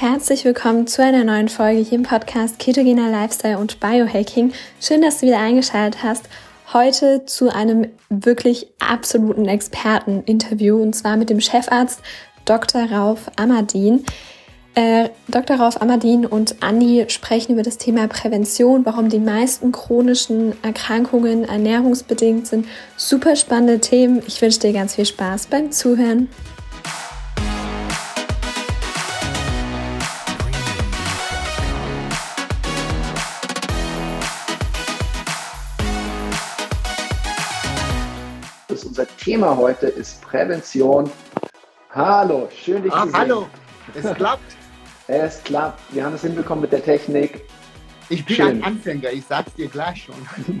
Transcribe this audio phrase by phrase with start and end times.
[0.00, 4.52] Herzlich willkommen zu einer neuen Folge hier im Podcast Ketogener Lifestyle und Biohacking.
[4.80, 6.28] Schön, dass du wieder eingeschaltet hast.
[6.72, 12.00] Heute zu einem wirklich absoluten Experteninterview und zwar mit dem Chefarzt
[12.44, 12.84] Dr.
[12.92, 14.04] Rauf Amadin.
[14.76, 15.56] Äh, Dr.
[15.56, 22.46] Rauf Amadin und Andi sprechen über das Thema Prävention, warum die meisten chronischen Erkrankungen ernährungsbedingt
[22.46, 22.68] sind.
[22.96, 24.22] Super spannende Themen.
[24.28, 26.28] Ich wünsche dir ganz viel Spaß beim Zuhören.
[39.28, 41.10] Thema heute ist Prävention.
[41.90, 43.18] Hallo, schön dich ah, zu sehen.
[43.18, 43.46] Hallo,
[43.94, 44.56] es klappt.
[45.06, 45.80] es klappt.
[45.94, 47.44] Wir haben es hinbekommen mit der Technik.
[48.08, 48.46] Ich bin schön.
[48.46, 50.14] ein Anfänger, ich sag's dir gleich schon.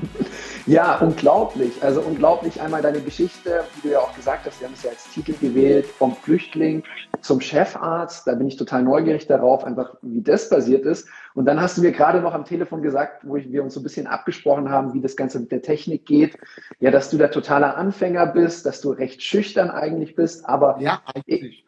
[0.66, 1.82] ja, unglaublich.
[1.82, 4.90] Also unglaublich einmal deine Geschichte, wie du ja auch gesagt hast, wir haben es ja
[4.90, 6.82] als Titel gewählt, vom Flüchtling
[7.22, 8.26] zum Chefarzt.
[8.26, 11.08] Da bin ich total neugierig darauf, einfach wie das passiert ist.
[11.38, 13.84] Und dann hast du mir gerade noch am Telefon gesagt, wo wir uns so ein
[13.84, 16.36] bisschen abgesprochen haben, wie das Ganze mit der Technik geht.
[16.80, 21.00] Ja, dass du der totaler Anfänger bist, dass du recht schüchtern eigentlich bist, aber ja,
[21.14, 21.64] eigentlich.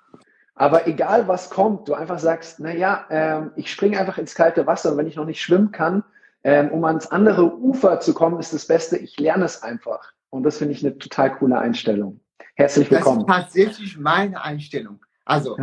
[0.57, 4.67] Aber egal was kommt, du einfach sagst, na ja, ähm, ich springe einfach ins kalte
[4.67, 6.03] Wasser und wenn ich noch nicht schwimmen kann,
[6.43, 10.11] ähm, um ans andere Ufer zu kommen, ist das Beste, ich lerne es einfach.
[10.31, 12.19] Und das finde ich eine total coole Einstellung.
[12.57, 13.25] Herzlich willkommen.
[13.25, 14.99] Das ist tatsächlich meine Einstellung.
[15.25, 15.57] Also,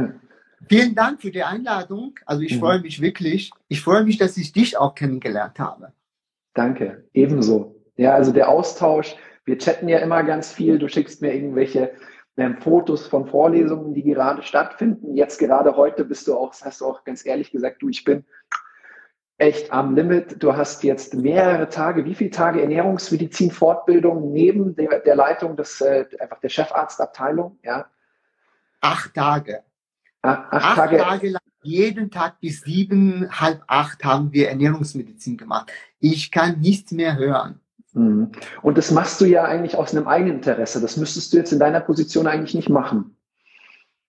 [0.68, 2.16] vielen Dank für die Einladung.
[2.26, 2.60] Also, ich mhm.
[2.60, 3.52] freue mich wirklich.
[3.68, 5.94] Ich freue mich, dass ich dich auch kennengelernt habe.
[6.54, 7.76] Danke, ebenso.
[7.98, 9.16] Ja, also der Austausch.
[9.46, 10.78] Wir chatten ja immer ganz viel.
[10.80, 11.92] Du schickst mir irgendwelche
[12.38, 15.16] ähm, Fotos von Vorlesungen, die gerade stattfinden.
[15.16, 18.26] Jetzt gerade heute bist du auch, hast du auch ganz ehrlich gesagt, du, ich bin
[19.38, 20.42] echt am Limit.
[20.42, 25.82] Du hast jetzt mehrere Tage, wie viele Tage Ernährungsmedizin Fortbildung neben der, der Leitung des
[25.82, 27.86] äh, einfach der Chefarztabteilung, ja?
[28.82, 29.64] Acht Tage.
[30.22, 30.98] Ach, acht, acht Tage.
[30.98, 35.72] Tage lang, jeden Tag bis sieben, halb acht haben wir Ernährungsmedizin gemacht.
[36.00, 37.60] Ich kann nichts mehr hören.
[37.94, 38.32] Mhm.
[38.62, 40.80] Und das machst du ja eigentlich aus einem eigenen Interesse.
[40.82, 43.16] Das müsstest du jetzt in deiner Position eigentlich nicht machen.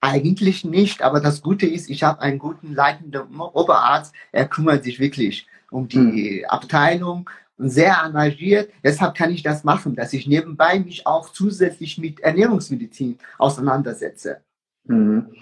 [0.00, 4.14] Eigentlich nicht, aber das Gute ist, ich habe einen guten leitenden Oberarzt.
[4.30, 6.44] Er kümmert sich wirklich um die mhm.
[6.48, 8.70] Abteilung und sehr engagiert.
[8.84, 14.40] Deshalb kann ich das machen, dass ich nebenbei mich auch zusätzlich mit Ernährungsmedizin auseinandersetze.
[14.84, 15.34] Mhm.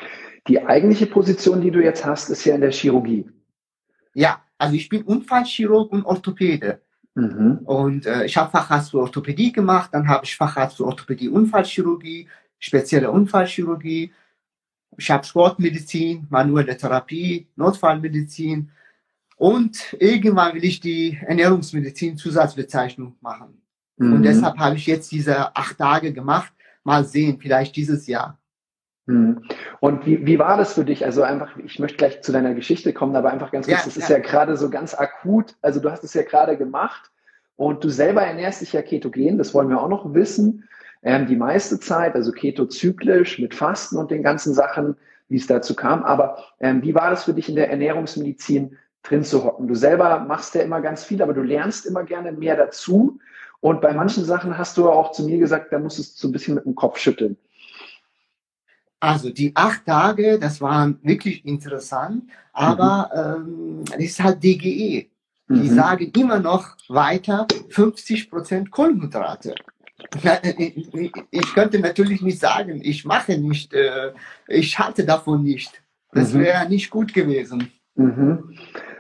[0.49, 3.29] Die eigentliche Position, die du jetzt hast, ist ja in der Chirurgie.
[4.15, 6.81] Ja, also ich bin Unfallchirurg und Orthopäde.
[7.15, 7.59] Mhm.
[7.65, 12.29] Und äh, ich habe Facharzt für Orthopädie gemacht, dann habe ich Facharzt für Orthopädie Unfallchirurgie,
[12.59, 14.12] spezielle Unfallchirurgie.
[14.99, 18.71] Ich habe Sportmedizin, manuelle Therapie, Notfallmedizin
[19.37, 23.63] und irgendwann will ich die Ernährungsmedizin Zusatzbezeichnung machen.
[23.97, 24.15] Mhm.
[24.15, 26.53] Und deshalb habe ich jetzt diese acht Tage gemacht.
[26.84, 28.39] Mal sehen, vielleicht dieses Jahr.
[29.06, 29.43] Mhm.
[29.81, 31.05] Und wie, wie war das für dich?
[31.05, 33.94] Also einfach, ich möchte gleich zu deiner Geschichte kommen, aber einfach ganz kurz, ja, das
[33.94, 34.03] ja.
[34.03, 35.55] ist ja gerade so ganz akut.
[35.62, 37.11] Also du hast es ja gerade gemacht
[37.56, 40.69] und du selber ernährst dich ja ketogen, das wollen wir auch noch wissen.
[41.03, 44.97] Ähm, die meiste Zeit, also ketozyklisch mit Fasten und den ganzen Sachen,
[45.28, 46.03] wie es dazu kam.
[46.03, 49.69] Aber ähm, wie war das für dich in der Ernährungsmedizin drin zu hocken?
[49.69, 53.21] Du selber machst ja immer ganz viel, aber du lernst immer gerne mehr dazu.
[53.61, 56.33] Und bei manchen Sachen hast du auch zu mir gesagt, da musstest du so ein
[56.33, 57.37] bisschen mit dem Kopf schütteln.
[59.01, 63.81] Also die acht Tage, das waren wirklich interessant, aber mhm.
[63.81, 65.11] ähm, das ist halt DGE.
[65.49, 65.75] Die mhm.
[65.75, 69.55] sagen immer noch weiter 50 Prozent Kohlenhydrate.
[71.31, 74.12] Ich könnte natürlich nicht sagen, ich mache nicht, äh,
[74.49, 75.83] ich halte davon nicht.
[76.13, 76.41] Das mhm.
[76.41, 77.71] wäre nicht gut gewesen.
[77.95, 78.57] Mhm.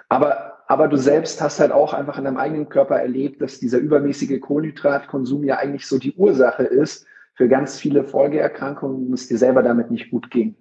[0.08, 3.78] Aber, aber du selbst hast halt auch einfach in deinem eigenen Körper erlebt, dass dieser
[3.78, 9.62] übermäßige Kohlenhydratkonsum ja eigentlich so die Ursache ist, für ganz viele Folgeerkrankungen es dir selber
[9.62, 10.56] damit nicht gut ging.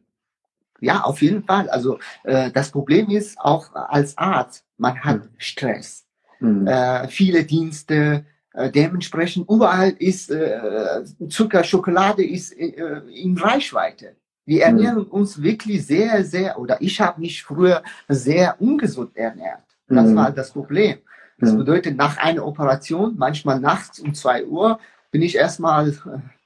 [0.81, 1.69] Ja, auf jeden Fall.
[1.69, 5.29] Also äh, das Problem ist auch als Arzt, man hat hm.
[5.37, 6.05] Stress,
[6.39, 6.67] hm.
[6.67, 14.15] Äh, viele Dienste, äh, dementsprechend überall ist äh, Zucker, Schokolade ist äh, in Reichweite.
[14.45, 14.77] Wir hm.
[14.77, 15.11] ernähren hm.
[15.11, 19.63] uns wirklich sehr, sehr, oder ich habe mich früher sehr ungesund ernährt.
[19.87, 20.15] Das hm.
[20.15, 20.97] war das Problem.
[21.37, 21.59] Das hm.
[21.59, 24.79] bedeutet, nach einer Operation, manchmal nachts um zwei Uhr,
[25.11, 25.93] bin ich erstmal äh,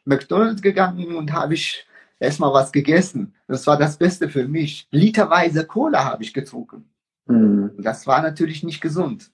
[0.10, 1.88] McDonald's gegangen und habe ich
[2.20, 3.34] erstmal was gegessen.
[3.48, 4.88] Das war das Beste für mich.
[4.92, 6.90] Literweise Cola habe ich getrunken.
[7.28, 7.72] Mhm.
[7.78, 9.32] Das war natürlich nicht gesund.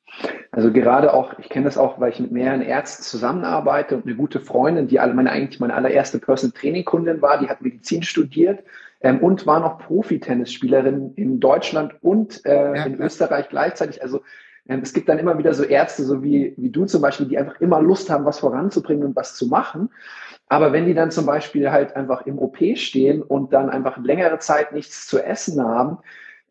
[0.51, 4.15] Also gerade auch, ich kenne das auch, weil ich mit mehreren Ärzten zusammenarbeite und eine
[4.15, 8.03] gute Freundin, die alle meine eigentlich meine allererste Personal Training Kundin war, die hat Medizin
[8.03, 8.63] studiert
[9.01, 13.01] ähm, und war noch Profi-Tennisspielerin in Deutschland und äh, ja, in.
[13.01, 14.01] Österreich gleichzeitig.
[14.01, 14.21] Also
[14.67, 17.37] ähm, es gibt dann immer wieder so Ärzte, so wie, wie du zum Beispiel, die
[17.37, 19.89] einfach immer Lust haben, was voranzubringen und was zu machen.
[20.47, 24.39] Aber wenn die dann zum Beispiel halt einfach im OP stehen und dann einfach längere
[24.39, 25.97] Zeit nichts zu essen haben,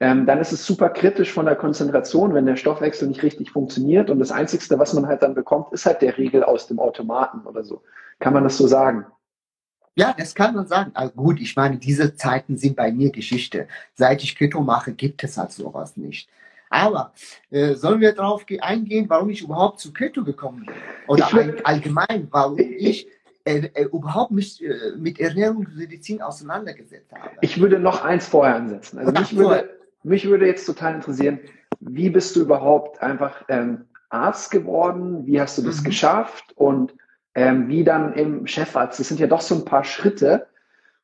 [0.01, 4.11] ähm, dann ist es super kritisch von der Konzentration, wenn der Stoffwechsel nicht richtig funktioniert.
[4.11, 7.47] Und das Einzige, was man halt dann bekommt, ist halt der Riegel aus dem Automaten
[7.47, 7.83] oder so.
[8.19, 9.07] Kann man das so sagen?
[9.97, 10.91] Ja, das kann man sagen.
[10.95, 13.69] Also gut, ich meine, diese Zeiten sind bei mir Geschichte.
[13.95, 16.29] Seit ich Keto mache, gibt es halt sowas nicht.
[16.69, 17.13] Aber
[17.51, 20.75] äh, sollen wir darauf eingehen, warum ich überhaupt zu Keto gekommen bin?
[21.07, 23.07] Oder will, allgemein, warum ich
[23.45, 27.31] äh, äh, überhaupt mich äh, mit Ernährungsmedizin auseinandergesetzt habe?
[27.43, 28.99] Ich würde noch eins vorher ansetzen.
[28.99, 29.71] Also mich würde,
[30.03, 31.41] mich würde jetzt total interessieren,
[31.81, 35.27] wie bist du überhaupt einfach ähm, Arzt geworden?
[35.27, 35.85] Wie hast du das mhm.
[35.85, 36.53] geschafft?
[36.57, 36.95] Und
[37.35, 39.01] ähm, wie dann im Chefarzt.
[39.01, 40.47] Das sind ja doch so ein paar Schritte.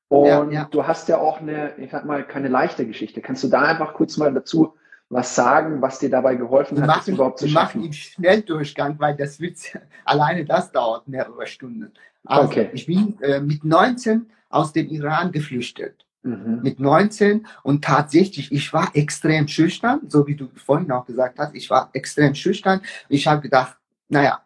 [0.08, 0.68] Und ja, ja.
[0.70, 3.20] du hast ja auch eine, ich sag mal, keine leichte Geschichte.
[3.20, 4.74] Kannst du da einfach kurz mal dazu
[5.12, 7.80] was sagen, was dir dabei geholfen wir hat, machen, das überhaupt zu schaffen?
[7.80, 9.56] Wir machen im Schnelldurchgang, weil das wird,
[10.04, 11.92] alleine das dauert mehrere Stunden.
[12.24, 12.70] Also okay.
[12.72, 16.06] ich bin äh, mit 19 aus dem Iran geflüchtet.
[16.22, 16.60] Mhm.
[16.62, 21.54] Mit 19 und tatsächlich, ich war extrem schüchtern, so wie du vorhin auch gesagt hast,
[21.54, 22.82] ich war extrem schüchtern.
[23.08, 23.78] Ich habe gedacht,
[24.08, 24.40] naja,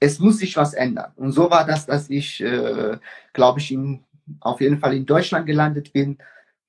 [0.00, 1.12] es muss sich was ändern.
[1.16, 2.98] Und so war das, dass ich, äh,
[3.32, 4.04] glaube ich, in,
[4.40, 6.18] auf jeden Fall in Deutschland gelandet bin.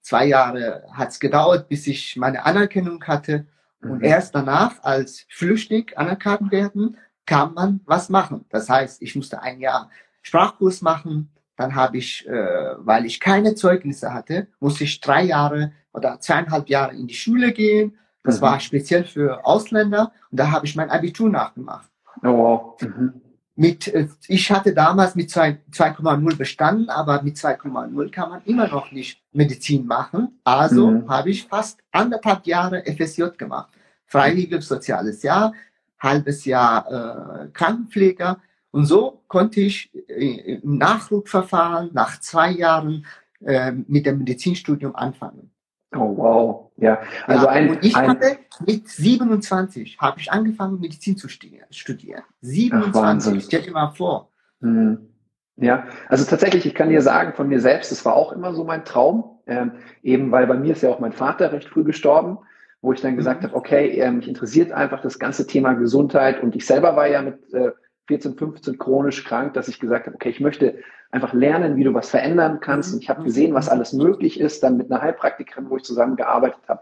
[0.01, 3.45] Zwei Jahre hat es gedauert, bis ich meine Anerkennung hatte.
[3.81, 4.03] Und mhm.
[4.03, 8.45] erst danach, als Flüchtling anerkannt werden, kann man was machen.
[8.49, 9.89] Das heißt, ich musste ein Jahr
[10.25, 11.29] Sprachkurs machen.
[11.55, 16.67] Dann habe ich, äh, weil ich keine Zeugnisse hatte, musste ich drei Jahre oder zweieinhalb
[16.67, 17.97] Jahre in die Schule gehen.
[18.23, 18.41] Das mhm.
[18.41, 20.11] war speziell für Ausländer.
[20.31, 21.89] Und da habe ich mein Abitur nachgemacht.
[22.23, 23.21] Oh, mhm.
[23.55, 28.91] Mit, äh, ich hatte damals mit 2,0 bestanden, aber mit 2,0 kann man immer noch
[28.91, 30.39] nicht Medizin machen.
[30.43, 31.09] Also mhm.
[31.09, 33.71] habe ich fast anderthalb Jahre FSJ gemacht.
[34.07, 35.53] Freiwilliges soziales Jahr,
[35.99, 38.39] halbes Jahr äh, Krankenpfleger.
[38.75, 43.05] Und so konnte ich äh, im Nachrückverfahren nach zwei Jahren
[43.39, 45.49] äh, mit dem Medizinstudium anfangen.
[45.95, 46.99] Oh wow, ja.
[47.25, 51.63] Also ja, ein, und ich ein, hatte mit 27 habe ich angefangen Medizin zu studieren.
[52.41, 54.29] 27, stell dir mal vor.
[54.59, 55.07] Hm.
[55.55, 58.65] Ja, also tatsächlich, ich kann dir sagen von mir selbst, das war auch immer so
[58.65, 59.71] mein Traum, ähm,
[60.03, 62.39] eben weil bei mir ist ja auch mein Vater recht früh gestorben,
[62.81, 63.45] wo ich dann gesagt mhm.
[63.45, 67.21] habe, okay, äh, mich interessiert einfach das ganze Thema Gesundheit und ich selber war ja
[67.21, 67.71] mit äh,
[68.07, 70.79] 14, 15 chronisch krank, dass ich gesagt habe, okay, ich möchte
[71.11, 72.93] einfach lernen, wie du was verändern kannst.
[72.93, 76.61] Und ich habe gesehen, was alles möglich ist, dann mit einer Heilpraktikerin, wo ich zusammengearbeitet
[76.67, 76.81] habe.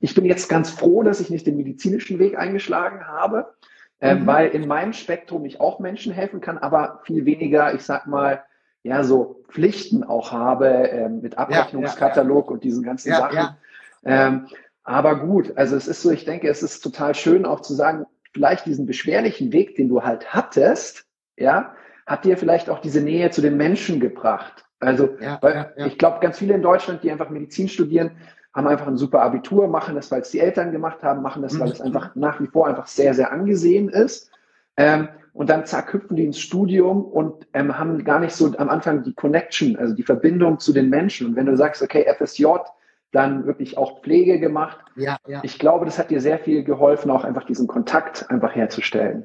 [0.00, 3.54] Ich bin jetzt ganz froh, dass ich nicht den medizinischen Weg eingeschlagen habe,
[4.00, 4.26] äh, mhm.
[4.26, 8.42] weil in meinem Spektrum ich auch Menschen helfen kann, aber viel weniger, ich sag mal,
[8.82, 12.54] ja, so Pflichten auch habe äh, mit Abrechnungskatalog ja, ja, ja.
[12.54, 13.56] und diesen ganzen Sachen.
[14.04, 14.46] Ähm,
[14.84, 18.06] aber gut, also es ist so, ich denke, es ist total schön auch zu sagen,
[18.32, 21.74] vielleicht diesen beschwerlichen Weg, den du halt hattest, ja,
[22.06, 24.64] hat dir vielleicht auch diese Nähe zu den Menschen gebracht.
[24.80, 28.12] Also, ja, weil ja, ich glaube, ganz viele in Deutschland, die einfach Medizin studieren,
[28.54, 31.58] haben einfach ein super Abitur, machen das, weil es die Eltern gemacht haben, machen das,
[31.58, 31.86] weil es mhm.
[31.86, 34.30] einfach nach wie vor einfach sehr, sehr angesehen ist.
[34.76, 38.68] Ähm, und dann zack, hüpfen die ins Studium und ähm, haben gar nicht so am
[38.68, 41.28] Anfang die Connection, also die Verbindung zu den Menschen.
[41.28, 42.44] Und wenn du sagst, okay, FSJ,
[43.12, 44.78] dann wirklich auch Pflege gemacht.
[44.96, 45.40] Ja, ja.
[45.42, 49.24] Ich glaube, das hat dir sehr viel geholfen, auch einfach diesen Kontakt einfach herzustellen.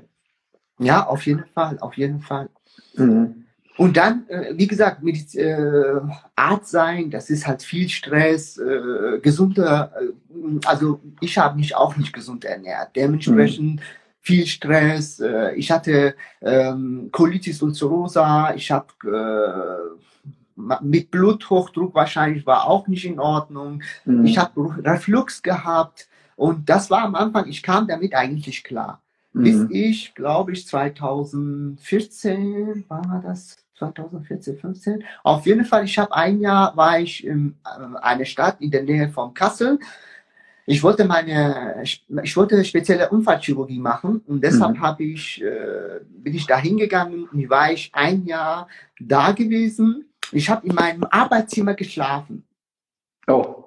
[0.80, 2.50] Ja, auf jeden Fall, auf jeden Fall.
[2.96, 3.44] Mhm.
[3.78, 6.00] Und dann, äh, wie gesagt, mit äh,
[6.36, 11.98] Arzt sein, das ist halt viel Stress, äh, gesunder, äh, also ich habe mich auch
[11.98, 12.96] nicht gesund ernährt.
[12.96, 13.84] Dementsprechend mhm.
[14.20, 15.22] viel Stress.
[15.56, 18.88] Ich hatte ähm, Colitis ulcerosa, ich habe
[20.56, 23.82] mit Bluthochdruck wahrscheinlich war auch nicht in Ordnung.
[24.06, 24.26] Mhm.
[24.26, 29.02] Ich habe Reflux gehabt und das war am Anfang, ich kam damit eigentlich klar.
[29.34, 29.44] Mhm.
[29.44, 35.04] Bis ich, glaube ich, 2014, war das 2014, 15?
[35.24, 38.84] Auf jeden Fall, ich habe ein Jahr, war ich in äh, einer Stadt in der
[38.84, 39.80] Nähe von Kassel.
[40.66, 44.82] Ich wollte meine, ich wollte spezielle Unfallchirurgie machen und deshalb mhm.
[44.82, 48.70] habe ich, äh, bin ich da hingegangen und war ich ein Jahr
[49.00, 50.06] da gewesen.
[50.34, 52.48] Ich habe in meinem Arbeitszimmer geschlafen.
[53.28, 53.64] Oh.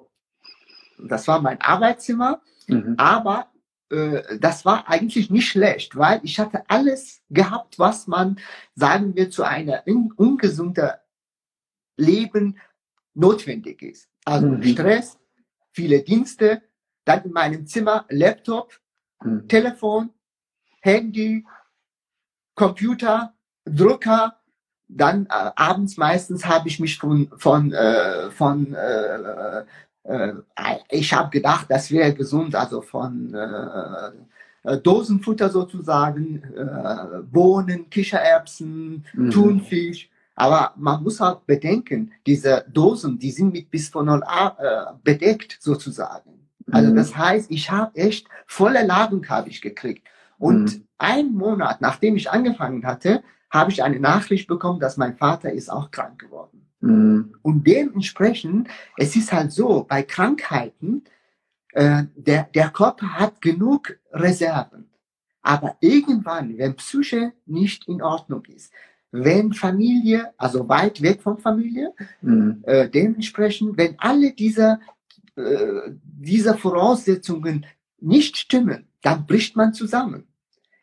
[0.99, 2.95] Das war mein Arbeitszimmer, mhm.
[2.97, 3.51] aber
[3.89, 8.39] äh, das war eigentlich nicht schlecht, weil ich hatte alles gehabt, was man,
[8.75, 10.91] sagen wir, zu einer ungesunden
[11.97, 12.57] Leben
[13.13, 14.09] notwendig ist.
[14.25, 14.63] Also mhm.
[14.63, 15.19] Stress,
[15.71, 16.63] viele Dienste,
[17.05, 18.79] dann in meinem Zimmer Laptop,
[19.23, 19.47] mhm.
[19.47, 20.09] Telefon,
[20.81, 21.45] Handy,
[22.55, 24.36] Computer, Drucker,
[24.87, 29.63] dann äh, abends meistens habe ich mich von von äh, von äh,
[30.07, 30.33] äh,
[30.89, 34.11] ich habe gedacht, das wäre gesund, also von äh,
[34.67, 39.31] äh, Dosenfutter sozusagen, äh, Bohnen, Kichererbsen, mhm.
[39.31, 40.09] Thunfisch.
[40.35, 46.47] Aber man muss auch bedenken, diese Dosen, die sind mit Bisphenol A äh, bedeckt sozusagen.
[46.71, 46.95] Also mhm.
[46.95, 50.07] das heißt, ich habe echt volle Ladung habe ich gekriegt.
[50.37, 50.83] Und mhm.
[50.99, 55.69] einen Monat, nachdem ich angefangen hatte, habe ich eine Nachricht bekommen, dass mein Vater ist
[55.69, 56.67] auch krank geworden.
[56.81, 57.35] Mhm.
[57.41, 61.03] Und dementsprechend, es ist halt so, bei Krankheiten,
[61.73, 64.89] äh, der, der Körper hat genug Reserven.
[65.41, 68.71] Aber irgendwann, wenn Psyche nicht in Ordnung ist,
[69.11, 72.63] wenn Familie, also weit weg von Familie, mhm.
[72.65, 74.79] äh, dementsprechend, wenn alle diese,
[75.35, 77.65] äh, diese Voraussetzungen
[77.99, 80.27] nicht stimmen, dann bricht man zusammen.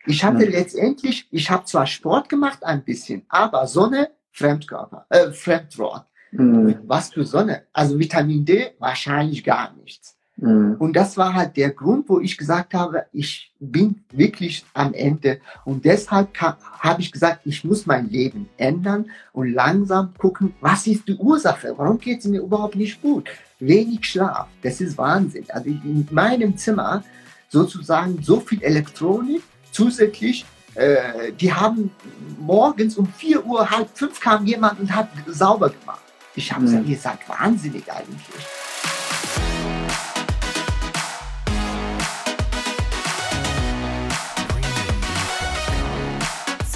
[0.07, 0.53] Ich hatte mhm.
[0.53, 6.07] letztendlich, ich habe zwar Sport gemacht ein bisschen, aber Sonne, Fremdkörper, äh, Fremdwort.
[6.33, 6.81] Mhm.
[6.87, 7.63] Was für Sonne?
[7.73, 10.17] Also Vitamin D wahrscheinlich gar nichts.
[10.37, 10.77] Mhm.
[10.79, 15.41] Und das war halt der Grund, wo ich gesagt habe, ich bin wirklich am Ende.
[15.65, 21.07] Und deshalb habe ich gesagt, ich muss mein Leben ändern und langsam gucken, was ist
[21.07, 21.75] die Ursache?
[21.77, 23.29] Warum geht es mir überhaupt nicht gut?
[23.61, 25.45] Wenig Schlaf, das ist Wahnsinn.
[25.49, 27.05] Also in meinem Zimmer
[27.49, 29.43] sozusagen so viel Elektronik,
[29.75, 31.91] zusätzlich äh, die haben
[32.39, 36.03] morgens um 4 Uhr, halb fünf kam jemand und hat sauber gemacht.
[36.35, 36.67] Ich habe mhm.
[36.67, 38.47] gesagt, ihr seid wahnsinnig eigentlich.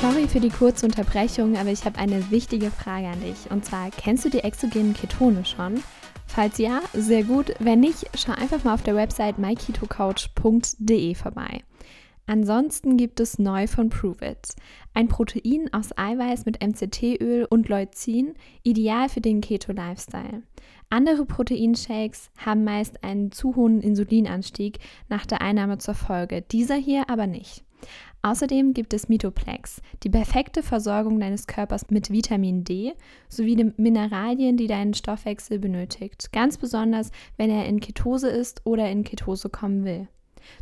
[0.00, 3.50] Sorry für die kurze Unterbrechung, aber ich habe eine wichtige Frage an dich.
[3.50, 5.82] Und zwar, kennst du die exogenen Ketone schon?
[6.28, 7.52] Falls ja, sehr gut.
[7.58, 11.62] Wenn nicht, schau einfach mal auf der Website myketocoach.de vorbei.
[12.28, 14.54] Ansonsten gibt es neu von Prove It.
[14.92, 20.42] Ein Protein aus Eiweiß mit MCT-Öl und Leucin, ideal für den Keto-Lifestyle.
[20.90, 27.08] Andere Proteinshakes haben meist einen zu hohen Insulinanstieg nach der Einnahme zur Folge, dieser hier
[27.08, 27.64] aber nicht.
[28.20, 32.92] Außerdem gibt es Mitoplex, die perfekte Versorgung deines Körpers mit Vitamin D
[33.30, 38.90] sowie den Mineralien, die deinen Stoffwechsel benötigt, ganz besonders wenn er in Ketose ist oder
[38.90, 40.08] in Ketose kommen will.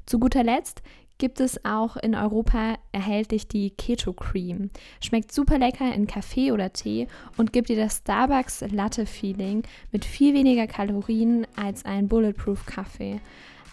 [0.05, 0.83] Zu guter Letzt
[1.19, 4.71] gibt es auch in Europa erhältlich die Keto Cream.
[5.01, 10.05] Schmeckt super lecker in Kaffee oder Tee und gibt dir das Starbucks Latte Feeling mit
[10.05, 13.21] viel weniger Kalorien als ein Bulletproof Kaffee.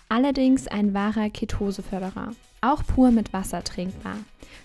[0.10, 2.34] Allerdings ein wahrer Ketoseförderer
[2.64, 4.16] auch pur mit Wasser trinkbar.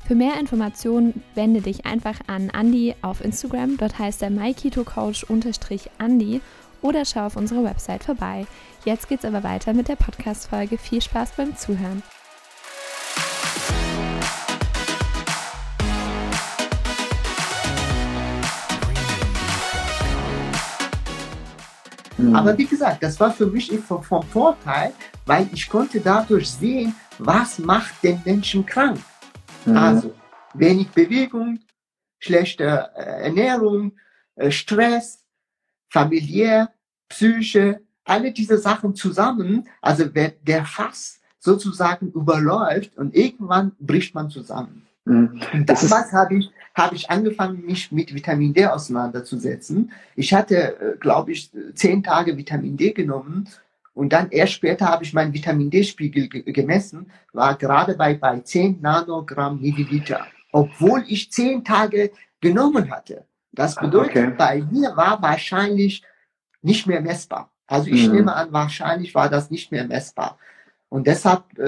[0.07, 6.41] Für mehr Informationen wende dich einfach an Andy auf Instagram, dort heißt er myketocoach-andy
[6.81, 8.47] oder schau auf unserer Website vorbei.
[8.85, 10.79] Jetzt geht's aber weiter mit der Podcast-Folge.
[10.79, 12.05] Viel Spaß beim Zuhören.
[22.35, 24.93] Aber wie gesagt, das war für mich vom Vorteil,
[25.27, 28.99] weil ich konnte dadurch sehen, was macht den Menschen krank?
[29.65, 29.77] Mhm.
[29.77, 30.15] Also
[30.55, 31.61] wenig Bewegung,
[32.19, 33.93] schlechte äh, Ernährung,
[34.35, 35.25] äh, Stress,
[35.89, 36.73] familiär,
[37.09, 44.88] Psyche, alle diese Sachen zusammen, also der Fass sozusagen überläuft und irgendwann bricht man zusammen.
[45.09, 45.41] Mhm.
[45.65, 49.93] Damals habe ich, habe ich angefangen, mich mit Vitamin D auseinanderzusetzen.
[50.15, 53.49] Ich hatte, äh, glaube ich, zehn Tage Vitamin D genommen
[53.99, 58.81] und dann erst später habe ich meinen Vitamin D-Spiegel gemessen, war gerade bei, bei 10
[58.81, 63.25] Nanogramm Milliliter, obwohl ich 10 Tage genommen hatte.
[63.51, 64.35] Das ah, bedeutet, okay.
[64.39, 66.05] bei mir war wahrscheinlich
[66.63, 67.51] nicht mehr messbar.
[67.67, 68.15] Also ich mhm.
[68.15, 70.39] nehme an, wahrscheinlich war das nicht mehr messbar.
[70.89, 71.65] Und deshalb äh,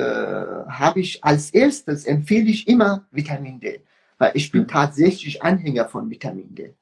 [0.68, 3.82] habe ich als erstes empfehle ich immer Vitamin D,
[4.18, 4.68] weil ich bin mhm.
[4.68, 6.74] tatsächlich Anhänger von Vitamin D.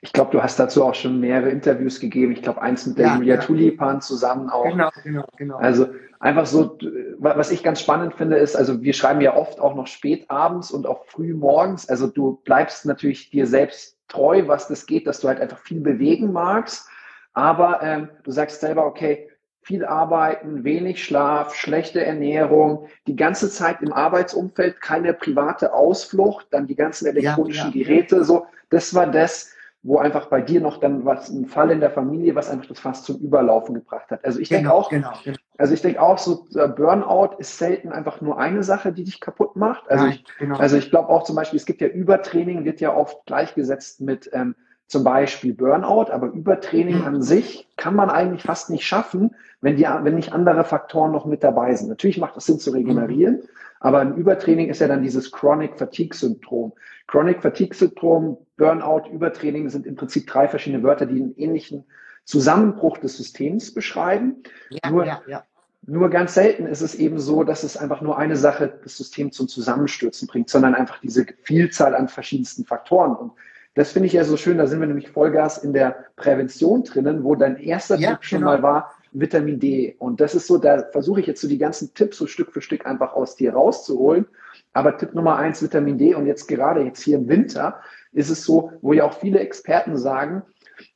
[0.00, 2.32] Ich glaube, du hast dazu auch schon mehrere Interviews gegeben.
[2.32, 3.40] Ich glaube, eins mit der ja, Julia ja.
[3.40, 4.64] Tulipan zusammen auch.
[4.64, 5.56] Genau, genau, genau.
[5.58, 5.88] Also
[6.20, 6.78] einfach so,
[7.18, 10.70] was ich ganz spannend finde, ist, also wir schreiben ja oft auch noch spät abends
[10.70, 11.88] und auch früh morgens.
[11.88, 15.80] Also du bleibst natürlich dir selbst treu, was das geht, dass du halt einfach viel
[15.80, 16.88] bewegen magst.
[17.34, 19.27] Aber ähm, du sagst selber, okay,
[19.68, 26.66] viel arbeiten, wenig Schlaf, schlechte Ernährung, die ganze Zeit im Arbeitsumfeld, keine private Ausflucht, dann
[26.66, 27.84] die ganzen elektronischen ja, ja.
[27.84, 28.46] Geräte, so.
[28.70, 32.34] Das war das, wo einfach bei dir noch dann was, ein Fall in der Familie,
[32.34, 34.24] was einfach das fast zum Überlaufen gebracht hat.
[34.24, 35.36] Also ich genau, denke auch, genau, genau.
[35.58, 39.20] also ich denke auch, so äh, Burnout ist selten einfach nur eine Sache, die dich
[39.20, 39.90] kaputt macht.
[39.90, 40.56] Also Nein, ich, genau.
[40.56, 44.30] also ich glaube auch zum Beispiel, es gibt ja Übertraining, wird ja oft gleichgesetzt mit
[44.32, 44.54] ähm,
[44.88, 49.84] zum Beispiel Burnout, aber Übertraining an sich kann man eigentlich fast nicht schaffen, wenn die,
[49.84, 51.88] wenn nicht andere Faktoren noch mit dabei sind.
[51.88, 53.42] Natürlich macht es Sinn zu regenerieren,
[53.80, 56.72] aber ein Übertraining ist ja dann dieses Chronic Fatigue Syndrom.
[57.06, 61.84] Chronic Fatigue Syndrom, Burnout, Übertraining sind im Prinzip drei verschiedene Wörter, die einen ähnlichen
[62.24, 64.42] Zusammenbruch des Systems beschreiben.
[64.70, 65.44] Ja, nur, ja, ja.
[65.86, 69.32] nur ganz selten ist es eben so, dass es einfach nur eine Sache das System
[69.32, 73.14] zum Zusammenstürzen bringt, sondern einfach diese Vielzahl an verschiedensten Faktoren.
[73.14, 73.32] Und
[73.74, 77.22] das finde ich ja so schön, da sind wir nämlich Vollgas in der Prävention drinnen,
[77.24, 78.52] wo dein erster ja, Tipp schon genau.
[78.52, 79.96] mal war, Vitamin D.
[79.98, 82.60] Und das ist so, da versuche ich jetzt so die ganzen Tipps so Stück für
[82.60, 84.26] Stück einfach aus dir rauszuholen.
[84.72, 86.14] Aber Tipp Nummer eins, Vitamin D.
[86.14, 87.80] Und jetzt gerade jetzt hier im Winter
[88.12, 90.42] ist es so, wo ja auch viele Experten sagen,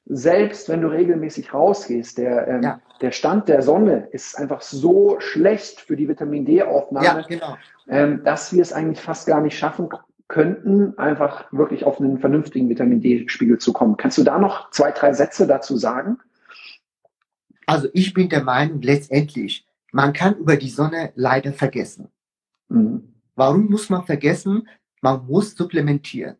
[0.06, 2.80] selbst wenn du regelmäßig rausgehst, der, ähm, ja.
[3.00, 7.56] der Stand der Sonne ist einfach so schlecht für die Vitamin D-Aufnahme, ja, genau.
[7.88, 9.88] ähm, dass wir es eigentlich fast gar nicht schaffen
[10.32, 13.96] könnten, einfach wirklich auf einen vernünftigen Vitamin D-Spiegel zu kommen.
[13.96, 16.18] Kannst du da noch zwei, drei Sätze dazu sagen?
[17.66, 22.08] Also ich bin der Meinung, letztendlich, man kann über die Sonne leider vergessen.
[22.68, 23.12] Mhm.
[23.36, 24.68] Warum muss man vergessen?
[25.02, 26.36] Man muss supplementieren.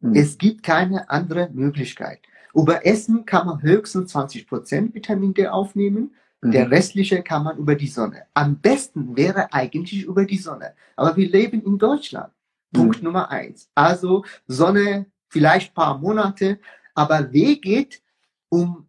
[0.00, 0.14] Mhm.
[0.14, 2.20] Es gibt keine andere Möglichkeit.
[2.54, 6.14] Über Essen kann man höchstens 20 Prozent Vitamin D aufnehmen.
[6.42, 6.50] Mhm.
[6.50, 8.24] Der restliche kann man über die Sonne.
[8.34, 10.74] Am besten wäre eigentlich über die Sonne.
[10.96, 12.32] Aber wir leben in Deutschland.
[12.72, 13.04] Punkt mhm.
[13.04, 13.70] Nummer eins.
[13.74, 16.58] Also Sonne vielleicht paar Monate,
[16.94, 18.02] aber wer geht
[18.48, 18.86] um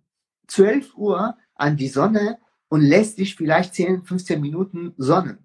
[0.48, 5.38] 12 Uhr an die Sonne und lässt sich vielleicht 10, 15 Minuten sonnen?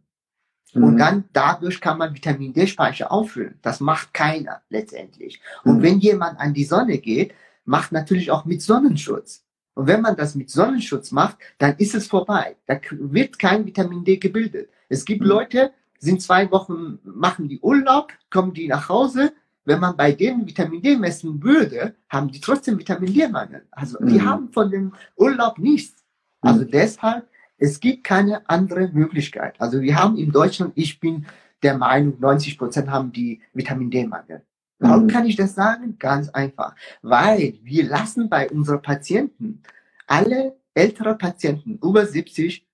[0.74, 0.98] Und mhm.
[0.98, 3.58] dann dadurch kann man Vitamin D-Speicher auffüllen.
[3.62, 5.40] Das macht keiner letztendlich.
[5.64, 5.82] Und mhm.
[5.82, 9.44] wenn jemand an die Sonne geht, macht natürlich auch mit Sonnenschutz.
[9.74, 12.56] Und wenn man das mit Sonnenschutz macht, dann ist es vorbei.
[12.66, 14.70] Da wird kein Vitamin D gebildet.
[14.88, 15.28] Es gibt mhm.
[15.28, 19.32] Leute, sind zwei Wochen, machen die Urlaub, kommen die nach Hause.
[19.64, 23.66] Wenn man bei denen Vitamin D messen würde, haben die trotzdem Vitamin D-Mangel.
[23.72, 26.04] Also die haben von dem Urlaub nichts.
[26.40, 27.26] Also deshalb
[27.58, 29.60] es gibt keine andere Möglichkeit.
[29.60, 31.26] Also wir haben in Deutschland, ich bin
[31.62, 34.42] der Meinung, 90 Prozent haben die Vitamin D-Mangel.
[34.78, 35.08] Warum mhm.
[35.08, 35.96] kann ich das sagen?
[35.98, 36.74] Ganz einfach.
[37.00, 39.62] Weil wir lassen bei unseren Patienten,
[40.06, 42.66] alle ältere Patienten über 70,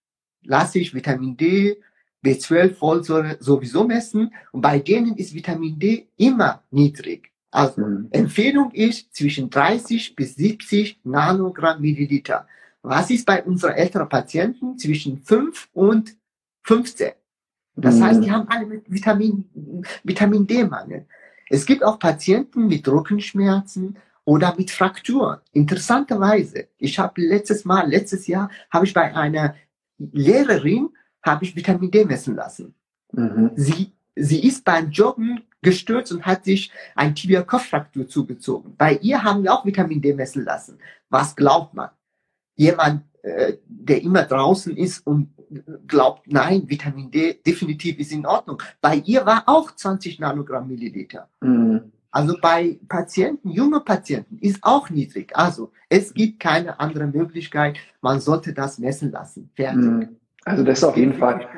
[0.43, 1.81] lasse ich Vitamin D,
[2.25, 7.33] B12, Folsäure sowieso messen und bei denen ist Vitamin D immer niedrig.
[7.50, 8.09] Also mhm.
[8.11, 12.47] Empfehlung ist zwischen 30 bis 70 Nanogramm Milliliter.
[12.82, 16.17] Was ist bei unseren älteren Patienten zwischen 5 und
[16.63, 17.13] 15?
[17.76, 18.04] Das mhm.
[18.04, 19.45] heißt, die haben alle mit Vitamin,
[20.02, 21.06] Vitamin D-Mangel.
[21.49, 25.41] Es gibt auch Patienten mit Rückenschmerzen oder mit Frakturen.
[25.52, 29.54] Interessanterweise, ich habe letztes Mal, letztes Jahr, habe ich bei einer
[29.99, 30.91] Lehrerin,
[31.23, 32.75] habe ich Vitamin D messen lassen.
[33.13, 33.52] Mhm.
[33.56, 38.75] Sie, sie ist beim Joggen gestürzt und hat sich ein Tibia-Kopffraktur zugezogen.
[38.76, 40.78] Bei ihr haben wir auch Vitamin D messen lassen.
[41.08, 41.91] Was glaubt man?
[42.56, 45.30] jemand, äh, der immer draußen ist und
[45.87, 48.63] glaubt, nein, Vitamin D definitiv ist in Ordnung.
[48.80, 51.28] Bei ihr war auch 20 Nanogramm Milliliter.
[51.41, 51.93] Mhm.
[52.11, 55.35] Also bei Patienten, junge Patienten, ist auch niedrig.
[55.35, 57.78] Also es gibt keine andere Möglichkeit.
[58.02, 59.50] Man sollte das messen lassen.
[59.54, 59.82] Fertig.
[59.82, 60.17] Mhm.
[60.45, 61.49] Also das ist auf jeden Fall.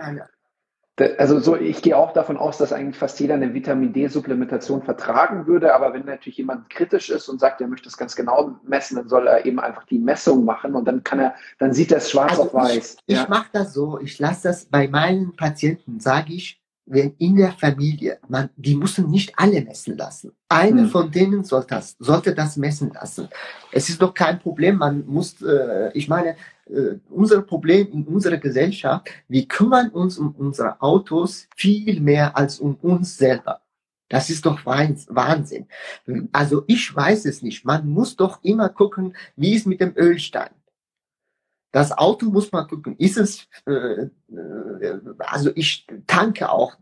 [1.19, 5.47] Also so, ich gehe auch davon aus, dass eigentlich fast jeder eine Vitamin D-Supplementation vertragen
[5.49, 5.75] würde.
[5.75, 9.09] Aber wenn natürlich jemand kritisch ist und sagt, er möchte es ganz genau messen, dann
[9.09, 12.11] soll er eben einfach die Messung machen und dann kann er, dann sieht er es
[12.11, 12.97] schwarz also auf weiß.
[13.07, 13.23] Ich, ja.
[13.23, 17.53] ich mache das so, ich lasse das bei meinen Patienten, sage ich, wenn in der
[17.53, 20.33] Familie, man, die müssen nicht alle messen lassen.
[20.49, 20.89] Eine mhm.
[20.89, 23.29] von denen sollte das, sollte das messen lassen.
[23.73, 28.37] Es ist doch kein Problem, man muss, äh, ich meine, äh, unser Problem in unserer
[28.37, 33.61] Gesellschaft, wir kümmern uns um unsere Autos viel mehr als um uns selber.
[34.09, 35.67] Das ist doch Wahnsinn.
[36.31, 37.65] Also ich weiß es nicht.
[37.65, 40.53] Man muss doch immer gucken, wie es mit dem Ölstand.
[41.75, 44.09] Das Auto muss man gucken, ist es, äh, äh,
[45.19, 46.77] also ich tanke auch,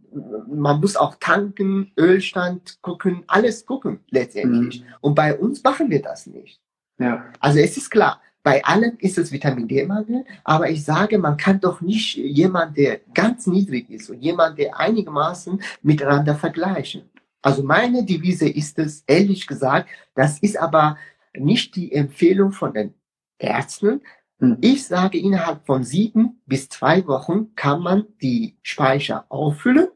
[0.47, 4.83] man muss auch tanken, Ölstand gucken, alles gucken letztendlich.
[4.83, 4.87] Mhm.
[5.01, 6.61] Und bei uns machen wir das nicht.
[6.99, 7.25] Ja.
[7.41, 11.59] Also es ist klar, bei allen ist es Vitamin D-Mangel, aber ich sage, man kann
[11.59, 17.09] doch nicht jemand, der ganz niedrig ist und jemand, der einigermaßen miteinander vergleichen.
[17.41, 20.99] Also meine Devise ist es, ehrlich gesagt, das ist aber
[21.35, 22.93] nicht die Empfehlung von den
[23.39, 24.03] Ärzten.
[24.43, 24.59] Hm.
[24.61, 29.87] Ich sage, innerhalb von sieben bis zwei Wochen kann man die Speicher auffüllen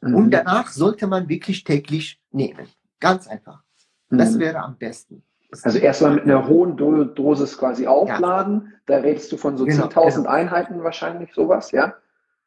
[0.00, 0.14] mhm.
[0.14, 2.66] und danach sollte man wirklich täglich nehmen.
[2.98, 3.62] Ganz einfach.
[4.08, 4.40] Das mhm.
[4.40, 5.22] wäre am besten.
[5.62, 8.62] Also erstmal mit einer hohen Dosis quasi aufladen.
[8.64, 8.72] Ja.
[8.86, 10.30] Da redest du von so genau, 10.000 genau.
[10.30, 11.94] Einheiten wahrscheinlich sowas, ja?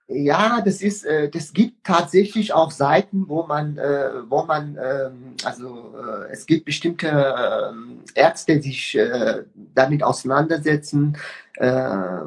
[0.08, 5.36] Ja, das ist, äh, das gibt tatsächlich auch Seiten, wo man, äh, wo man, ähm,
[5.46, 11.18] also äh, es gibt bestimmte äh, Ärzte, die sich äh, damit auseinandersetzen
[11.56, 12.18] äh,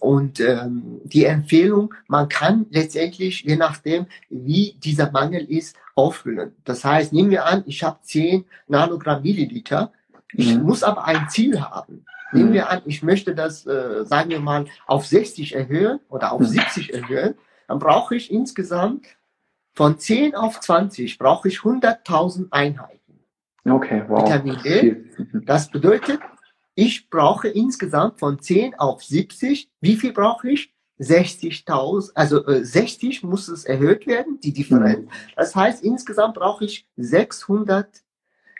[0.00, 6.52] und ähm, die Empfehlung, man kann letztendlich, je nachdem, wie dieser Mangel ist, auffüllen.
[6.64, 9.90] Das heißt, nehmen wir an, ich habe 10 Nanogramm Milliliter,
[10.34, 10.64] ich mhm.
[10.64, 12.04] muss aber ein Ziel haben.
[12.32, 16.44] Nehmen wir an, ich möchte das, äh, sagen wir mal, auf 60 erhöhen oder auf
[16.44, 16.94] 70 mhm.
[16.94, 17.34] erhöhen,
[17.68, 19.06] dann brauche ich insgesamt
[19.72, 23.20] von 10 auf 20 brauche ich 100.000 Einheiten.
[23.68, 24.22] Okay, wow.
[24.22, 25.04] Vitamin D.
[25.44, 26.20] Das bedeutet,
[26.74, 29.70] ich brauche insgesamt von 10 auf 70.
[29.80, 30.72] Wie viel brauche ich?
[30.98, 35.04] 60.000, also äh, 60 muss es erhöht werden, die Differenz.
[35.04, 35.10] Mhm.
[35.36, 38.02] Das heißt, insgesamt brauche ich 600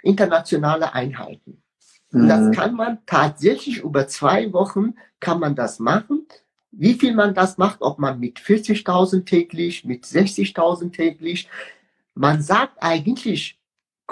[0.03, 1.63] internationale Einheiten.
[2.11, 2.29] Mhm.
[2.29, 6.27] Das kann man tatsächlich über zwei Wochen kann man das machen.
[6.71, 11.49] Wie viel man das macht, ob man mit 40.000 täglich, mit 60.000 täglich.
[12.15, 13.59] Man sagt eigentlich,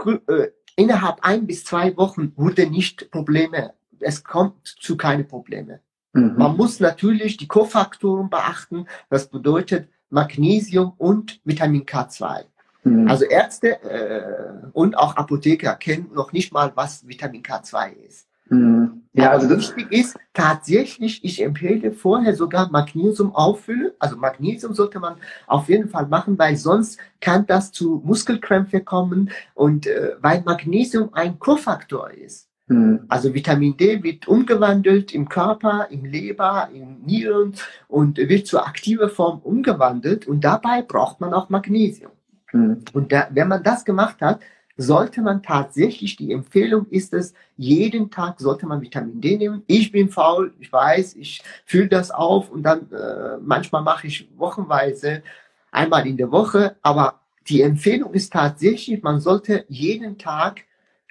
[0.06, 5.80] äh, innerhalb ein bis zwei Wochen wurde nicht Probleme, es kommt zu keine Probleme.
[6.12, 6.36] Mhm.
[6.36, 8.86] Man muss natürlich die Kofaktoren beachten.
[9.10, 12.44] Das bedeutet Magnesium und Vitamin K2.
[12.84, 13.08] Mhm.
[13.08, 18.28] Also Ärzte äh, und auch Apotheker kennen noch nicht mal, was Vitamin K2 ist.
[18.50, 19.02] Mhm.
[19.14, 23.92] Ja, Aber also wichtig ist tatsächlich, ich empfehle vorher sogar Magnesium auffüllen.
[23.98, 25.16] Also Magnesium sollte man
[25.46, 31.14] auf jeden Fall machen, weil sonst kann das zu Muskelkrämpfe kommen und äh, weil Magnesium
[31.14, 32.48] ein Kofaktor ist.
[32.66, 33.04] Mhm.
[33.08, 37.54] Also Vitamin D wird umgewandelt im Körper, im Leber, im Nieren
[37.88, 42.10] und wird zur aktiven Form umgewandelt und dabei braucht man auch Magnesium.
[42.54, 42.84] Mhm.
[42.92, 44.40] Und da, wenn man das gemacht hat,
[44.76, 49.62] sollte man tatsächlich, die Empfehlung ist es, jeden Tag sollte man Vitamin D nehmen.
[49.66, 54.28] Ich bin faul, ich weiß, ich fühle das auf und dann äh, manchmal mache ich
[54.36, 55.22] wochenweise
[55.70, 60.62] einmal in der Woche, aber die Empfehlung ist tatsächlich, man sollte jeden Tag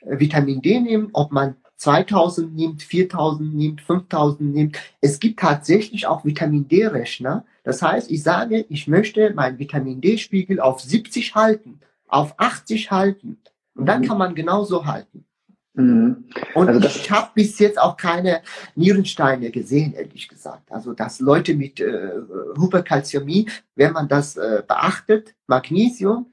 [0.06, 4.80] Vitamin D nehmen, ob man 2000 nimmt, 4000 nimmt, 5000 nimmt.
[5.02, 7.46] Es gibt tatsächlich auch Vitamin D-Rechner.
[7.64, 13.40] Das heißt, ich sage, ich möchte meinen Vitamin D-Spiegel auf 70 halten, auf 80 halten.
[13.76, 14.06] Und dann mhm.
[14.06, 15.26] kann man genauso halten.
[15.74, 16.26] Mhm.
[16.54, 18.42] Und also ich habe bis jetzt auch keine
[18.76, 20.72] Nierensteine gesehen, ehrlich gesagt.
[20.72, 22.12] Also dass Leute mit äh,
[22.56, 26.28] Hyperkalzämie, wenn man das äh, beachtet, Magnesium,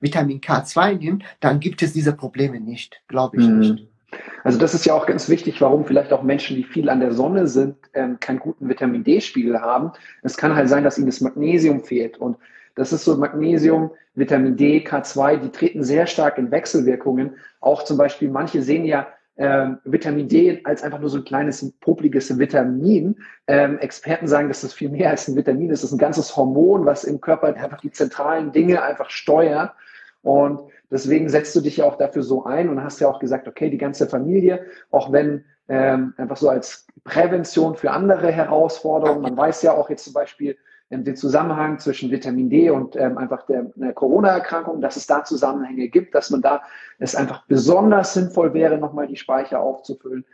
[0.00, 3.58] Vitamin K2 nimmt, dann gibt es diese Probleme nicht, glaube ich mhm.
[3.58, 3.91] nicht.
[4.44, 7.12] Also das ist ja auch ganz wichtig, warum vielleicht auch Menschen, die viel an der
[7.12, 9.92] Sonne sind, ähm, keinen guten Vitamin D-Spiegel haben.
[10.22, 12.18] Es kann halt sein, dass ihnen das Magnesium fehlt.
[12.18, 12.36] Und
[12.74, 17.36] das ist so Magnesium, Vitamin D, K2, die treten sehr stark in Wechselwirkungen.
[17.60, 21.72] Auch zum Beispiel, manche sehen ja ähm, Vitamin D als einfach nur so ein kleines,
[21.80, 23.16] popliges Vitamin.
[23.46, 25.82] Ähm, Experten sagen, dass das viel mehr als ein Vitamin ist.
[25.82, 29.72] Das ist ein ganzes Hormon, was im Körper einfach die zentralen Dinge einfach steuert.
[30.22, 30.60] Und
[30.92, 33.70] deswegen setzt du dich ja auch dafür so ein und hast ja auch gesagt, okay,
[33.70, 39.62] die ganze Familie, auch wenn ähm, einfach so als Prävention für andere Herausforderungen, man weiß
[39.62, 40.56] ja auch jetzt zum Beispiel
[40.90, 45.24] ähm, den Zusammenhang zwischen Vitamin D und ähm, einfach der, der Corona-Erkrankung, dass es da
[45.24, 46.62] Zusammenhänge gibt, dass man da
[46.98, 50.26] es einfach besonders sinnvoll wäre, nochmal die Speicher aufzufüllen.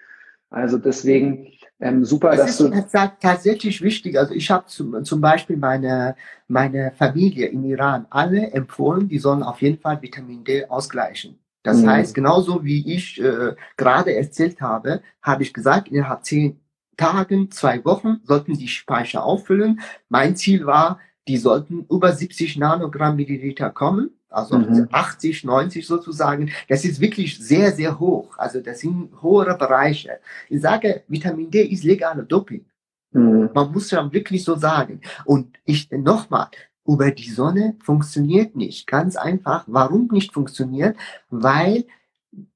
[0.50, 4.18] Also deswegen ähm, super, das dass ist du tatsächlich wichtig.
[4.18, 6.16] Also ich habe zum, zum Beispiel meine
[6.48, 11.38] meine Familie im Iran alle empfohlen, die sollen auf jeden Fall Vitamin D ausgleichen.
[11.62, 11.90] Das mhm.
[11.90, 16.58] heißt, genauso wie ich äh, gerade erzählt habe, habe ich gesagt, innerhalb zehn
[16.96, 19.80] Tagen, zwei Wochen sollten die Speicher auffüllen.
[20.08, 24.88] Mein Ziel war, die sollten über 70 Nanogramm Milliliter kommen also mhm.
[24.90, 26.50] 80, 90 sozusagen.
[26.68, 28.36] Das ist wirklich sehr, sehr hoch.
[28.38, 30.20] Also das sind hohe Bereiche.
[30.48, 32.64] Ich sage, Vitamin D ist legale Doping.
[33.12, 33.50] Mhm.
[33.54, 35.00] Man muss ja wirklich so sagen.
[35.24, 36.48] Und ich nochmal,
[36.86, 38.86] über die Sonne funktioniert nicht.
[38.86, 39.64] Ganz einfach.
[39.66, 40.96] Warum nicht funktioniert?
[41.28, 41.84] Weil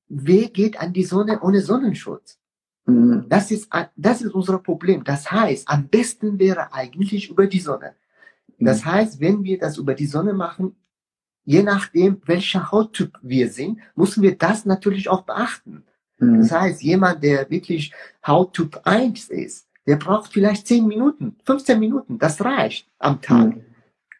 [0.08, 2.38] wer geht an die Sonne ohne Sonnenschutz?
[2.86, 3.26] Mhm.
[3.28, 5.04] Das ist, das ist unser Problem.
[5.04, 7.94] Das heißt, am besten wäre eigentlich über die Sonne.
[8.58, 8.92] Das mhm.
[8.92, 10.76] heißt, wenn wir das über die Sonne machen,
[11.44, 15.84] je nachdem, welcher Hauttyp wir sind, müssen wir das natürlich auch beachten.
[16.18, 16.38] Mhm.
[16.40, 17.92] Das heißt, jemand, der wirklich
[18.26, 23.56] Hauttyp 1 ist, der braucht vielleicht 10 Minuten, 15 Minuten, das reicht am Tag.
[23.56, 23.64] Mhm.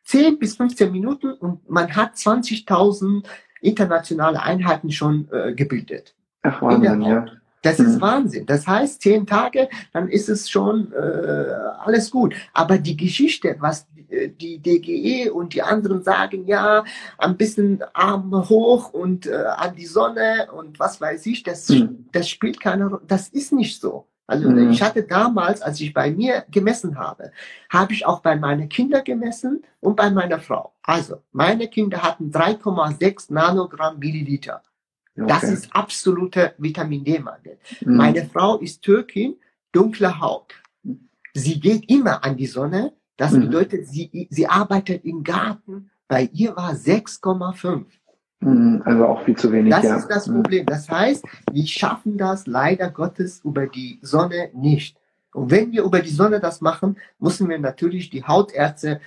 [0.05, 3.25] 10 bis 15 Minuten und man hat 20.000
[3.61, 6.15] internationale Einheiten schon äh, gebildet.
[6.43, 7.27] Ach, Wahnsinn, ja.
[7.63, 7.87] Das mhm.
[7.87, 8.47] ist Wahnsinn.
[8.47, 10.97] Das heißt, zehn Tage, dann ist es schon äh,
[11.79, 12.35] alles gut.
[12.53, 13.87] Aber die Geschichte, was
[14.29, 16.85] die DGE und die anderen sagen, ja,
[17.19, 22.07] ein bisschen Arm hoch und äh, an die Sonne und was weiß ich, das, mhm.
[22.13, 23.03] das spielt keine Rolle.
[23.07, 24.07] Das ist nicht so.
[24.27, 24.71] Also mhm.
[24.71, 27.33] ich hatte damals, als ich bei mir gemessen habe,
[27.69, 30.73] habe ich auch bei meinen Kindern gemessen und bei meiner Frau.
[30.83, 34.63] Also meine Kinder hatten 3,6 Nanogramm Milliliter.
[35.15, 35.27] Okay.
[35.29, 37.59] Das ist absoluter Vitamin D-Mangel.
[37.81, 37.97] Mhm.
[37.97, 39.37] Meine Frau ist Türkin,
[39.73, 40.55] dunkle Haut.
[41.35, 42.93] Sie geht immer an die Sonne.
[43.17, 43.43] Das mhm.
[43.43, 45.91] bedeutet, sie, sie arbeitet im Garten.
[46.09, 47.85] Bei ihr war 6,5.
[48.41, 48.83] Mhm.
[48.85, 49.73] Also auch viel zu wenig.
[49.73, 49.97] Das ja.
[49.97, 50.35] ist das mhm.
[50.35, 50.67] Problem.
[50.67, 54.97] Das heißt, wir schaffen das leider Gottes über die Sonne nicht.
[55.33, 59.01] Und wenn wir über die Sonne das machen, müssen wir natürlich die Hautärzte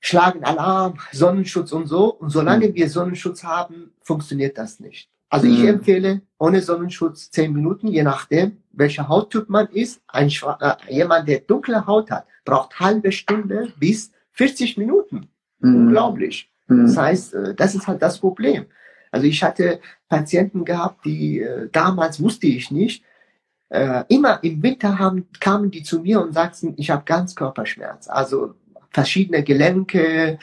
[0.00, 2.14] schlagen Alarm, Sonnenschutz und so.
[2.14, 2.74] Und solange mhm.
[2.74, 5.09] wir Sonnenschutz haben, funktioniert das nicht.
[5.30, 5.68] Also ich mhm.
[5.68, 10.02] empfehle ohne Sonnenschutz zehn Minuten, je nachdem, welcher Hauttyp man ist.
[10.08, 15.28] Ein, äh, jemand, der dunkle Haut hat, braucht halbe Stunde bis 40 Minuten.
[15.60, 15.86] Mhm.
[15.86, 16.50] Unglaublich.
[16.66, 16.86] Mhm.
[16.86, 18.66] Das heißt, äh, das ist halt das Problem.
[19.12, 23.04] Also ich hatte Patienten gehabt, die äh, damals wusste ich nicht,
[23.68, 28.08] äh, immer im Winter haben, kamen die zu mir und sagten, ich habe ganz Körperschmerz,
[28.08, 28.54] also
[28.90, 30.38] verschiedene Gelenke,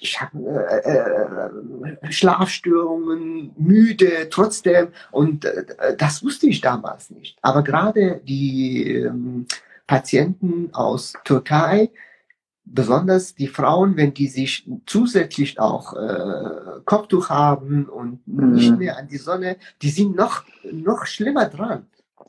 [0.00, 0.38] ich habe
[0.84, 7.38] äh, äh, Schlafstörungen, müde trotzdem und äh, das wusste ich damals nicht.
[7.42, 9.46] Aber gerade die ähm,
[9.86, 11.90] Patienten aus Türkei,
[12.64, 18.52] besonders die Frauen, wenn die sich zusätzlich auch äh, Kopftuch haben und mhm.
[18.52, 21.86] nicht mehr an die Sonne, die sind noch noch schlimmer dran.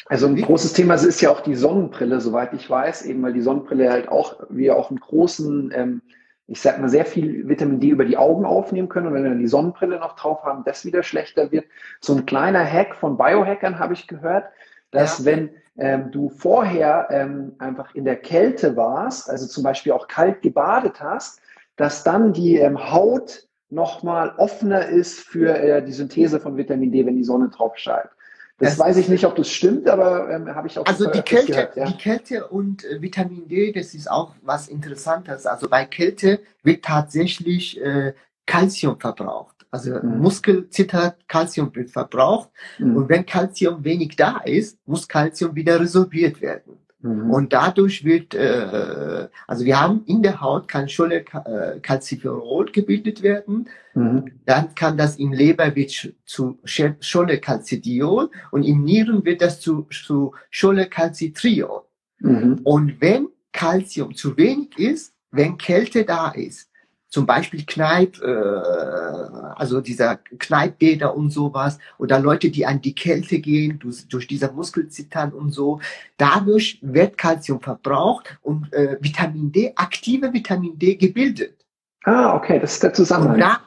[0.08, 3.42] Also ein großes Thema ist ja auch die Sonnenbrille, soweit ich weiß, eben weil die
[3.42, 6.02] Sonnenbrille halt auch, wir auch einen großen, ähm,
[6.48, 9.08] ich sag mal, sehr viel Vitamin D über die Augen aufnehmen können.
[9.08, 11.66] Und wenn wir dann die Sonnenbrille noch drauf haben, das wieder schlechter wird.
[12.02, 14.46] So ein kleiner Hack von Biohackern habe ich gehört,
[14.92, 15.26] dass ja.
[15.26, 20.42] wenn ähm, du vorher ähm, einfach in der Kälte warst, also zum Beispiel auch kalt
[20.42, 21.42] gebadet hast,
[21.76, 27.06] dass dann die ähm, Haut nochmal offener ist für äh, die Synthese von Vitamin D,
[27.06, 28.10] wenn die Sonne drauf scheint.
[28.58, 31.22] Das, das weiß ich nicht, ob das stimmt, aber ähm, habe ich auch Also die
[31.22, 31.86] Kälte, gehört, ja.
[31.86, 35.46] die Kälte und äh, Vitamin D, das ist auch was Interessantes.
[35.46, 38.14] Also bei Kälte wird tatsächlich äh,
[38.46, 39.66] Calcium verbraucht.
[39.72, 40.20] Also mhm.
[40.20, 42.50] Muskel zittert, Calcium wird verbraucht.
[42.80, 42.96] Mhm.
[42.96, 46.78] Und wenn Calcium wenig da ist, muss Calcium wieder resorbiert werden.
[47.06, 47.30] Mhm.
[47.30, 53.22] Und dadurch wird, äh, also wir haben in der Haut kann Scholle äh, Calciferol gebildet
[53.22, 53.70] werden.
[53.94, 54.32] Mhm.
[54.46, 59.88] Dann kann das im Leber wird zu Scholle Calcidiol und im Nieren wird das zu,
[59.92, 61.84] zu Scholle Calcitriol.
[62.20, 62.62] Mhm.
[62.64, 66.72] Und wenn Calcium zu wenig ist, wenn Kälte da ist,
[67.16, 68.28] zum Beispiel Kneipp, äh,
[69.56, 74.52] also dieser Kneippbäder und sowas, oder Leute, die an die Kälte gehen, durch, durch dieser
[74.52, 75.80] Muskelzittern und so,
[76.18, 81.56] dadurch wird Kalzium verbraucht und äh, Vitamin D, aktive Vitamin D gebildet.
[82.04, 83.40] Ah, okay, das ist der Zusammenhang.
[83.40, 83.62] Da,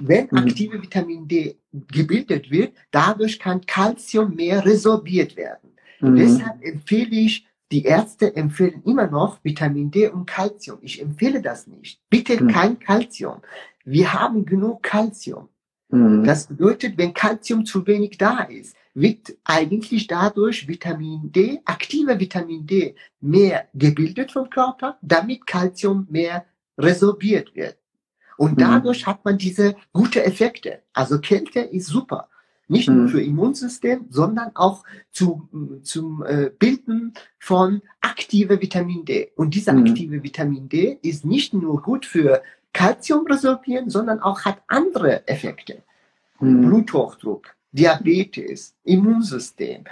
[0.00, 0.38] wenn mhm.
[0.38, 1.58] aktive Vitamin D
[1.92, 5.74] gebildet wird, dadurch kann Kalzium mehr resorbiert werden.
[6.00, 6.16] Mhm.
[6.16, 10.78] Deshalb empfehle ich die Ärzte empfehlen immer noch Vitamin D und Calcium.
[10.82, 12.00] Ich empfehle das nicht.
[12.10, 12.48] Bitte mhm.
[12.48, 13.40] kein Calcium.
[13.84, 15.48] Wir haben genug Calcium.
[15.88, 16.24] Mhm.
[16.24, 22.66] Das bedeutet, wenn Calcium zu wenig da ist, wird eigentlich dadurch Vitamin D, aktive Vitamin
[22.66, 26.44] D, mehr gebildet vom Körper, damit Calcium mehr
[26.78, 27.76] resorbiert wird.
[28.36, 28.62] Und mhm.
[28.62, 30.82] dadurch hat man diese gute Effekte.
[30.92, 32.28] Also Kälte ist super.
[32.66, 33.08] Nicht nur mhm.
[33.08, 35.48] für Immunsystem, sondern auch zu,
[35.82, 39.32] zum äh, Bilden von aktive Vitamin D.
[39.36, 39.86] Und dieser mhm.
[39.86, 45.82] aktive Vitamin D ist nicht nur gut für Calcium resorbieren, sondern auch hat andere Effekte.
[46.40, 46.66] Mhm.
[46.66, 49.84] Bluthochdruck, Diabetes, Immunsystem,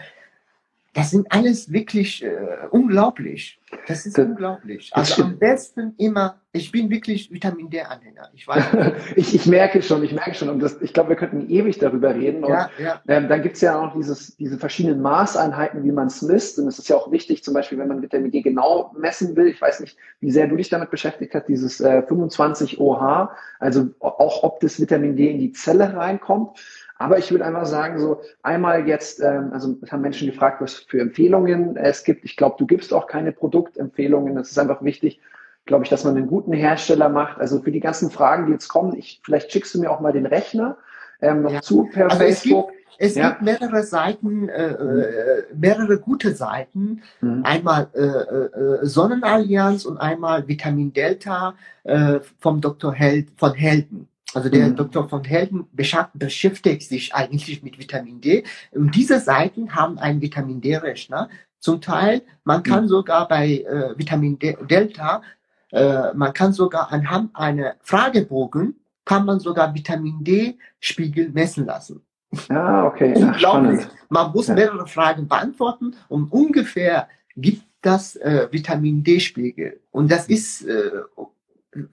[0.94, 2.30] das sind alles wirklich äh,
[2.70, 3.58] unglaublich.
[3.86, 4.90] Das ist das, unglaublich.
[4.92, 8.28] Also am besten immer, ich bin wirklich Vitamin D-Anhänger.
[8.34, 8.62] Ich, weiß
[9.16, 10.50] ich, ich merke schon, ich merke schon.
[10.50, 12.44] Und das, ich glaube, wir könnten ewig darüber reden.
[12.44, 13.00] Und, ja, ja.
[13.08, 16.58] Ähm, dann gibt es ja auch dieses, diese verschiedenen Maßeinheiten, wie man es misst.
[16.58, 19.46] Und es ist ja auch wichtig, zum Beispiel, wenn man Vitamin D genau messen will.
[19.46, 23.88] Ich weiß nicht, wie sehr du dich damit beschäftigt hast, dieses äh, 25 OH, also
[24.00, 26.58] auch ob das Vitamin D in die Zelle reinkommt.
[27.02, 30.74] Aber ich würde einfach sagen, so einmal jetzt, ähm, also es haben Menschen gefragt, was
[30.74, 32.24] für Empfehlungen es gibt.
[32.24, 34.36] Ich glaube, du gibst auch keine Produktempfehlungen.
[34.36, 35.20] Das ist einfach wichtig,
[35.66, 37.40] glaube ich, dass man einen guten Hersteller macht.
[37.40, 40.12] Also für die ganzen Fragen, die jetzt kommen, ich, vielleicht schickst du mir auch mal
[40.12, 40.76] den Rechner
[41.20, 41.60] ähm, noch ja.
[41.60, 42.72] zu per also Facebook.
[42.98, 47.02] Es gibt, es gibt mehrere Seiten, äh, äh, mehrere gute Seiten.
[47.20, 47.42] Mhm.
[47.44, 52.92] Einmal äh, äh, Sonnenallianz und einmal Vitamin Delta äh, vom Dr.
[52.92, 54.08] Held, von Helden.
[54.34, 54.76] Also der mhm.
[54.76, 55.08] Dr.
[55.08, 58.44] von Helden beschäftigt sich eigentlich mit Vitamin D.
[58.72, 61.28] Und diese Seiten haben einen Vitamin D-Rechner.
[61.58, 62.88] Zum Teil, man kann mhm.
[62.88, 65.22] sogar bei äh, Vitamin D Delta,
[65.70, 72.02] äh, man kann sogar anhand einer Fragebogen, kann man sogar Vitamin D-Spiegel messen lassen.
[72.48, 73.14] Ah, okay.
[73.14, 73.80] Unglaublich.
[73.84, 74.54] Ach, man muss ja.
[74.54, 79.80] mehrere Fragen beantworten und ungefähr gibt das äh, Vitamin D-Spiegel.
[79.90, 80.90] Und das ist äh,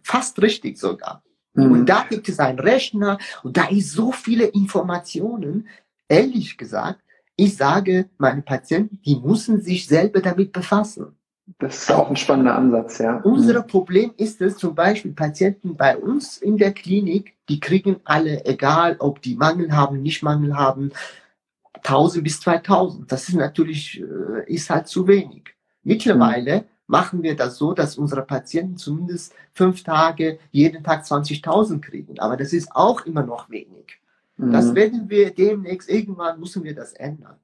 [0.03, 1.23] fast richtig sogar.
[1.53, 1.71] Mhm.
[1.71, 5.67] Und da gibt es einen Rechner und da ist so viele Informationen.
[6.07, 7.01] Ehrlich gesagt,
[7.35, 11.15] ich sage, meine Patienten, die müssen sich selber damit befassen.
[11.57, 13.17] Das ist auch ein spannender Ansatz, ja.
[13.23, 13.67] Unser mhm.
[13.67, 18.97] Problem ist es zum Beispiel Patienten bei uns in der Klinik, die kriegen alle, egal
[18.99, 20.91] ob die Mangel haben, nicht Mangel haben,
[21.73, 23.11] 1000 bis 2000.
[23.11, 25.55] Das ist natürlich, äh, ist halt zu wenig.
[25.81, 32.19] Mittlerweile machen wir das so, dass unsere Patienten zumindest fünf Tage jeden Tag 20.000 kriegen.
[32.19, 33.99] Aber das ist auch immer noch wenig.
[34.37, 34.51] Mhm.
[34.51, 37.35] Das werden wir demnächst, irgendwann müssen wir das ändern.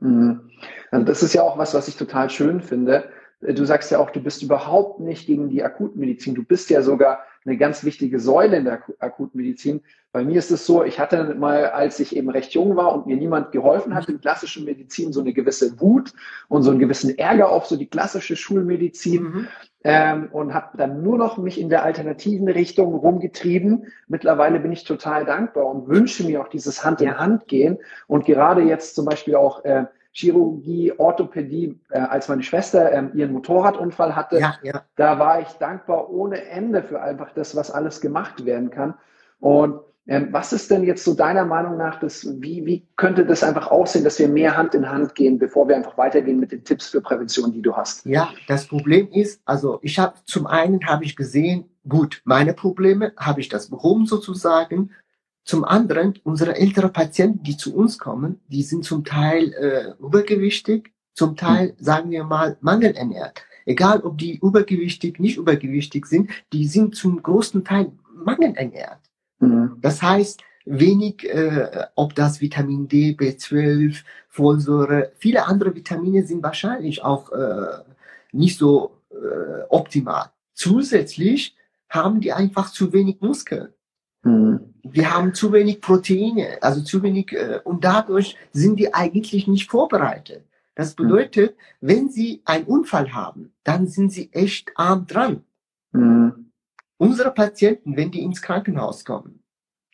[0.00, 0.50] Mhm.
[0.90, 3.10] Das ist ja auch was, was ich total schön finde.
[3.40, 6.34] Du sagst ja auch, du bist überhaupt nicht gegen die Akutmedizin.
[6.34, 9.82] Du bist ja sogar eine ganz wichtige Säule in der Akutmedizin.
[10.12, 13.06] Bei mir ist es so, ich hatte mal, als ich eben recht jung war und
[13.06, 16.12] mir niemand geholfen hat in klassischen Medizin, so eine gewisse Wut
[16.48, 19.48] und so einen gewissen Ärger auf so die klassische Schulmedizin mhm.
[19.82, 23.86] ähm, und habe dann nur noch mich in der alternativen Richtung rumgetrieben.
[24.08, 28.24] Mittlerweile bin ich total dankbar und wünsche mir auch dieses Hand in Hand gehen und
[28.24, 34.14] gerade jetzt zum Beispiel auch äh, Chirurgie, Orthopädie, äh, als meine Schwester ähm, ihren Motorradunfall
[34.14, 34.82] hatte, ja, ja.
[34.94, 38.94] da war ich dankbar ohne Ende für einfach das, was alles gemacht werden kann.
[39.40, 43.42] Und ähm, was ist denn jetzt so deiner Meinung nach, das, wie, wie könnte das
[43.42, 46.62] einfach aussehen, dass wir mehr Hand in Hand gehen, bevor wir einfach weitergehen mit den
[46.62, 48.06] Tipps für Prävention, die du hast?
[48.06, 53.12] Ja, das Problem ist, also ich habe zum einen habe ich gesehen, gut, meine Probleme
[53.16, 54.90] habe ich das behoben sozusagen
[55.44, 60.92] zum anderen, unsere ältere Patienten, die zu uns kommen, die sind zum Teil äh, übergewichtig,
[61.12, 61.84] zum Teil, mhm.
[61.84, 63.44] sagen wir mal, mangelernährt.
[63.66, 69.00] Egal, ob die übergewichtig, nicht übergewichtig sind, die sind zum großen Teil mangelernährt.
[69.38, 69.76] Mhm.
[69.80, 77.02] Das heißt, wenig, äh, ob das Vitamin D, B12, Folsäure, viele andere Vitamine sind wahrscheinlich
[77.04, 77.82] auch äh,
[78.32, 80.30] nicht so äh, optimal.
[80.54, 81.54] Zusätzlich
[81.88, 83.68] haben die einfach zu wenig Muskeln.
[84.24, 84.60] Mhm.
[84.82, 89.70] Wir haben zu wenig Proteine, also zu wenig, äh, und dadurch sind die eigentlich nicht
[89.70, 90.44] vorbereitet.
[90.74, 90.96] Das hm.
[90.96, 91.88] bedeutet, mhm.
[91.88, 95.44] wenn sie einen Unfall haben, dann sind sie echt arm dran.
[95.92, 96.50] Mhm.
[96.96, 99.40] Unsere Patienten, wenn die ins Krankenhaus kommen,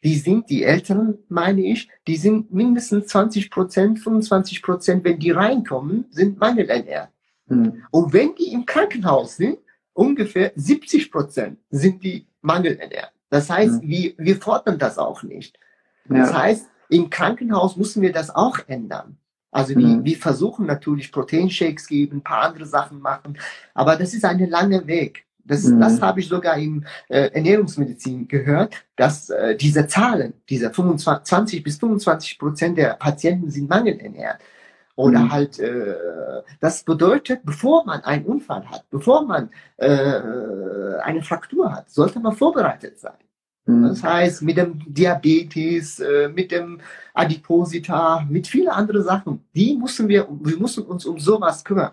[0.02, 5.30] die sind, die Älteren, meine ich, die sind mindestens 20 Prozent, 25 Prozent, wenn die
[5.30, 7.10] reinkommen, sind mangelernährt.
[7.46, 7.84] Mhm.
[7.90, 9.58] Und wenn die im Krankenhaus sind,
[9.92, 13.12] ungefähr 70 Prozent sind die mangelernährt.
[13.30, 13.88] Das heißt, mhm.
[13.88, 15.58] wir, wir fordern das auch nicht.
[16.08, 16.18] Ja.
[16.18, 19.16] Das heißt, im Krankenhaus müssen wir das auch ändern.
[19.52, 20.04] Also wir, mhm.
[20.04, 23.38] wir versuchen natürlich Proteinshakes geben, ein paar andere Sachen machen,
[23.74, 25.24] aber das ist ein langer Weg.
[25.44, 25.80] Das, mhm.
[25.80, 31.62] das habe ich sogar in äh, Ernährungsmedizin gehört, dass äh, diese Zahlen, diese 25, 20
[31.64, 34.38] bis 25 Prozent der Patienten sind mangelernährt.
[35.00, 35.32] Oder mhm.
[35.32, 35.94] halt, äh,
[36.60, 39.88] das bedeutet, bevor man einen Unfall hat, bevor man äh,
[41.02, 43.14] eine Fraktur hat, sollte man vorbereitet sein.
[43.64, 43.88] Mhm.
[43.88, 46.80] Das heißt, mit dem Diabetes, äh, mit dem
[47.14, 51.92] Adiposita, mit vielen anderen Sachen, die müssen wir, wir müssen uns um sowas kümmern.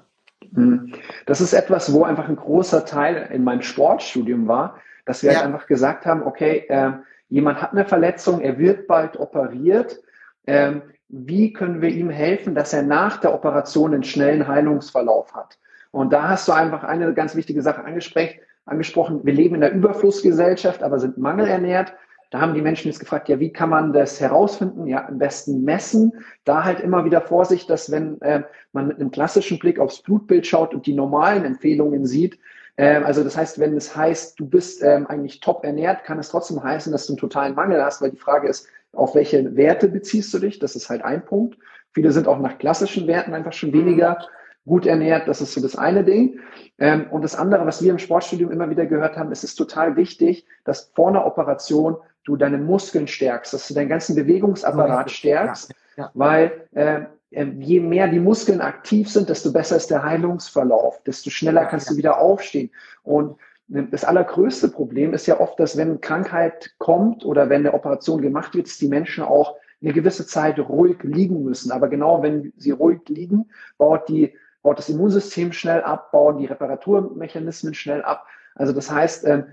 [0.52, 0.94] Mhm.
[1.26, 5.38] Das ist etwas, wo einfach ein großer Teil in meinem Sportstudium war, dass wir halt
[5.38, 5.44] ja.
[5.46, 6.92] halt einfach gesagt haben, okay, äh,
[7.30, 10.02] jemand hat eine Verletzung, er wird bald operiert.
[10.46, 15.58] Ähm, wie können wir ihm helfen, dass er nach der Operation einen schnellen Heilungsverlauf hat.
[15.92, 19.22] Und da hast du einfach eine ganz wichtige Sache angesprochen.
[19.24, 21.94] Wir leben in der Überflussgesellschaft, aber sind mangelernährt.
[22.30, 24.86] Da haben die Menschen jetzt gefragt, ja, wie kann man das herausfinden?
[24.86, 26.12] Ja, am besten messen.
[26.44, 28.44] Da halt immer wieder Vorsicht, dass wenn äh,
[28.74, 32.38] man mit einem klassischen Blick aufs Blutbild schaut und die normalen Empfehlungen sieht,
[32.76, 36.30] äh, also das heißt, wenn es heißt, du bist ähm, eigentlich top ernährt, kann es
[36.30, 39.88] trotzdem heißen, dass du einen totalen Mangel hast, weil die Frage ist, auf welche Werte
[39.88, 40.60] beziehst du dich?
[40.60, 41.58] Das ist halt ein Punkt.
[41.94, 44.20] Viele sind auch nach klassischen Werten einfach schon weniger
[44.66, 45.28] gut ernährt.
[45.28, 46.40] Das ist so das eine Ding.
[46.78, 49.96] Ähm, und das andere, was wir im Sportstudium immer wieder gehört haben, ist es total
[49.96, 55.74] wichtig, dass vor einer Operation du deine Muskeln stärkst, dass du deinen ganzen Bewegungsapparat stärkst,
[55.96, 56.12] ja, ja.
[56.14, 61.66] weil äh, je mehr die Muskeln aktiv sind, desto besser ist der Heilungsverlauf, desto schneller
[61.66, 62.70] kannst du wieder aufstehen.
[63.04, 68.22] Und das allergrößte Problem ist ja oft, dass wenn Krankheit kommt oder wenn eine Operation
[68.22, 71.72] gemacht wird, dass die Menschen auch eine gewisse Zeit ruhig liegen müssen.
[71.72, 76.46] Aber genau wenn sie ruhig liegen, baut, die, baut das Immunsystem schnell ab, bauen die
[76.46, 78.26] Reparaturmechanismen schnell ab.
[78.56, 79.46] Also das heißt, ähm,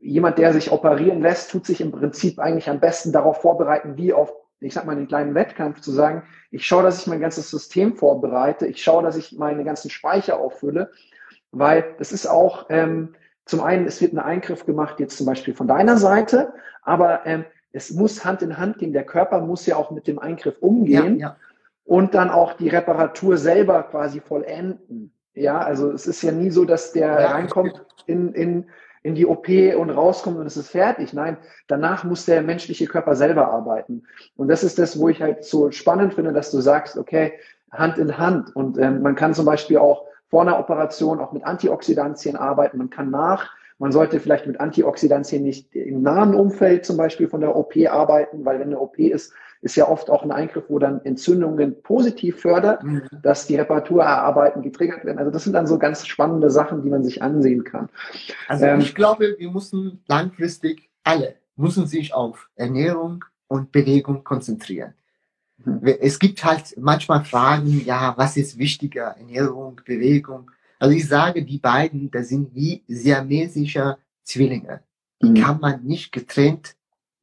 [0.00, 4.12] jemand, der sich operieren lässt, tut sich im Prinzip eigentlich am besten darauf vorbereiten, wie
[4.12, 7.50] auf, ich sag mal, einen kleinen Wettkampf zu sagen, ich schaue, dass ich mein ganzes
[7.50, 10.90] System vorbereite, ich schaue, dass ich meine ganzen Speicher auffülle,
[11.52, 13.14] weil das ist auch, ähm,
[13.48, 17.46] zum einen, es wird ein Eingriff gemacht, jetzt zum Beispiel von deiner Seite, aber ähm,
[17.72, 18.92] es muss Hand in Hand gehen.
[18.92, 21.36] Der Körper muss ja auch mit dem Eingriff umgehen ja, ja.
[21.84, 25.12] und dann auch die Reparatur selber quasi vollenden.
[25.34, 28.66] Ja, also es ist ja nie so, dass der ja, reinkommt in, in,
[29.02, 31.14] in die OP und rauskommt und es ist fertig.
[31.14, 31.38] Nein,
[31.68, 34.02] danach muss der menschliche Körper selber arbeiten.
[34.36, 37.32] Und das ist das, wo ich halt so spannend finde, dass du sagst, okay,
[37.70, 38.54] Hand in Hand.
[38.54, 42.78] Und ähm, man kann zum Beispiel auch vor einer Operation auch mit Antioxidantien arbeiten.
[42.78, 47.40] Man kann nach, man sollte vielleicht mit Antioxidantien nicht im nahen Umfeld zum Beispiel von
[47.40, 50.78] der OP arbeiten, weil wenn eine OP ist, ist ja oft auch ein Eingriff, wo
[50.78, 53.02] dann Entzündungen positiv fördert, mhm.
[53.22, 55.18] dass die Reparaturarbeiten getriggert werden.
[55.18, 57.88] Also das sind dann so ganz spannende Sachen, die man sich ansehen kann.
[58.46, 64.94] Also ähm, ich glaube, wir müssen langfristig alle müssen sich auf Ernährung, und Bewegung konzentrieren.
[66.00, 70.50] Es gibt halt manchmal Fragen, ja, was ist wichtiger, Ernährung, Bewegung?
[70.78, 74.80] Also ich sage, die beiden, das sind wie siamesische Zwillinge.
[75.20, 75.34] Die mhm.
[75.34, 76.76] kann man nicht getrennt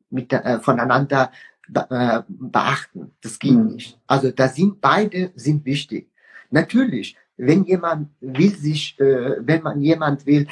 [0.10, 1.32] mit, äh, voneinander
[1.74, 3.12] äh, beachten.
[3.22, 3.68] Das geht mhm.
[3.68, 4.00] nicht.
[4.08, 6.12] Also da sind beide sind wichtig.
[6.52, 10.48] Natürlich, wenn jemand will sich, äh, wenn man jemand will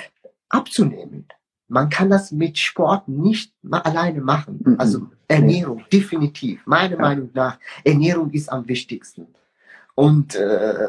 [0.49, 1.27] abzunehmen,
[1.74, 4.59] man kann das mit Sport nicht alleine machen.
[4.63, 4.76] Mhm.
[4.78, 6.61] Also Ernährung, definitiv.
[6.65, 7.01] Meiner ja.
[7.01, 9.28] Meinung nach, Ernährung ist am wichtigsten.
[9.95, 10.88] Und äh,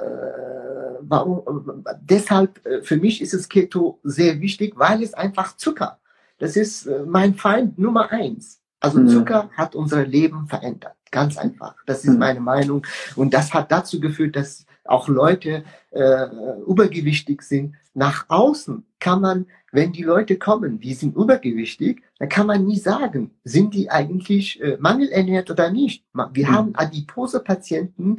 [1.01, 5.99] warum, deshalb, äh, für mich ist es Keto sehr wichtig, weil es einfach Zucker.
[6.39, 8.61] Das ist äh, mein Feind Nummer eins.
[8.78, 9.09] Also mhm.
[9.09, 10.97] Zucker hat unser Leben verändert.
[11.11, 11.76] Ganz einfach.
[11.87, 12.18] Das ist mhm.
[12.18, 12.87] meine Meinung.
[13.16, 16.26] Und das hat dazu geführt, dass auch Leute äh,
[16.66, 17.74] übergewichtig sind.
[17.95, 22.78] Nach außen kann man, wenn die Leute kommen, die sind übergewichtig, dann kann man nie
[22.78, 26.05] sagen, sind die eigentlich äh, mangelernährt oder nicht.
[26.32, 26.53] Wir mhm.
[26.53, 28.18] haben adipose Patienten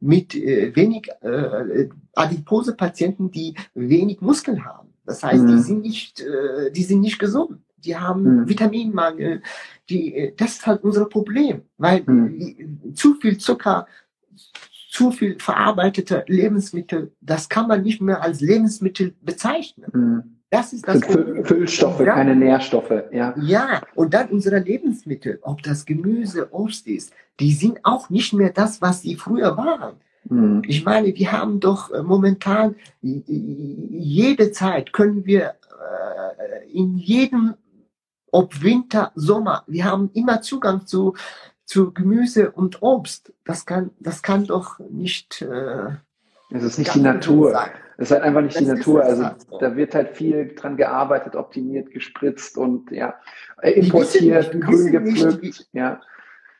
[0.00, 4.94] mit äh, wenig äh, adipose Patienten, die wenig Muskeln haben.
[5.06, 5.60] Das heißt, die mhm.
[5.60, 8.48] sind nicht, äh, die sind nicht gesund die haben mhm.
[8.48, 9.42] Vitaminmangel,
[9.88, 12.94] die, das ist halt unser Problem, weil mhm.
[12.94, 13.86] zu viel Zucker,
[14.94, 19.90] zu viel verarbeitete Lebensmittel, das kann man nicht mehr als Lebensmittel bezeichnen.
[19.92, 20.22] Mhm.
[20.50, 21.44] Das ist das Problem.
[21.44, 22.14] Füllstoffe, ja.
[22.14, 23.34] keine Nährstoffe, ja.
[23.36, 28.50] Ja, und dann unsere Lebensmittel, ob das Gemüse, Obst ist, die sind auch nicht mehr
[28.50, 29.96] das, was sie früher waren.
[30.28, 30.62] Mhm.
[30.68, 35.54] Ich meine, wir haben doch äh, momentan jede Zeit können wir
[36.54, 37.54] äh, in jedem
[38.30, 41.14] ob Winter, Sommer, wir haben immer Zugang zu,
[41.64, 43.32] zu Gemüse und Obst.
[43.44, 45.42] Das kann, das kann doch nicht.
[45.42, 45.96] Äh,
[46.50, 47.58] es ist nicht die Natur.
[47.96, 49.02] Es ist halt einfach nicht das die Natur.
[49.02, 49.58] Also halt so.
[49.58, 53.14] da wird halt viel dran gearbeitet, optimiert, gespritzt und ja,
[53.62, 55.42] importiert, nicht, grün gepflückt.
[55.42, 56.00] Nicht, ja.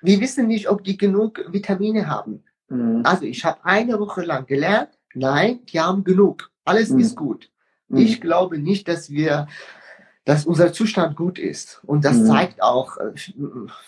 [0.00, 2.44] Wir wissen nicht, ob die genug Vitamine haben.
[2.68, 3.02] Mhm.
[3.04, 6.50] Also ich habe eine Woche lang gelernt, nein, die haben genug.
[6.64, 7.00] Alles mhm.
[7.00, 7.50] ist gut.
[7.88, 7.98] Mhm.
[7.98, 9.48] Ich glaube nicht, dass wir
[10.24, 11.80] dass unser Zustand gut ist.
[11.84, 12.26] Und das mhm.
[12.26, 12.96] zeigt auch,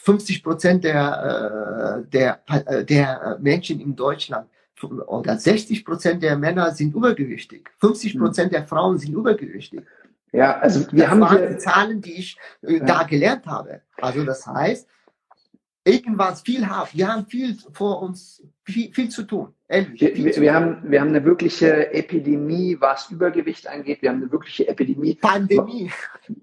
[0.02, 4.48] 50 äh, Prozent der, äh, der, äh, der Menschen in Deutschland
[4.82, 7.70] oder 60 Prozent der Männer sind übergewichtig.
[7.80, 8.18] 50 mhm.
[8.20, 9.80] Prozent der Frauen sind übergewichtig.
[10.32, 12.80] Ja, also wir das haben waren hier, die Zahlen, die ich ja.
[12.80, 13.80] da gelernt habe.
[13.96, 14.86] Also das heißt,
[15.84, 16.90] irgendwas viel haben.
[16.92, 19.54] Wir haben viel vor uns, viel, viel zu tun.
[19.68, 24.00] Wir, wir haben, wir haben eine wirkliche Epidemie, was Übergewicht angeht.
[24.00, 25.16] Wir haben eine wirkliche Epidemie.
[25.16, 25.90] Pandemie.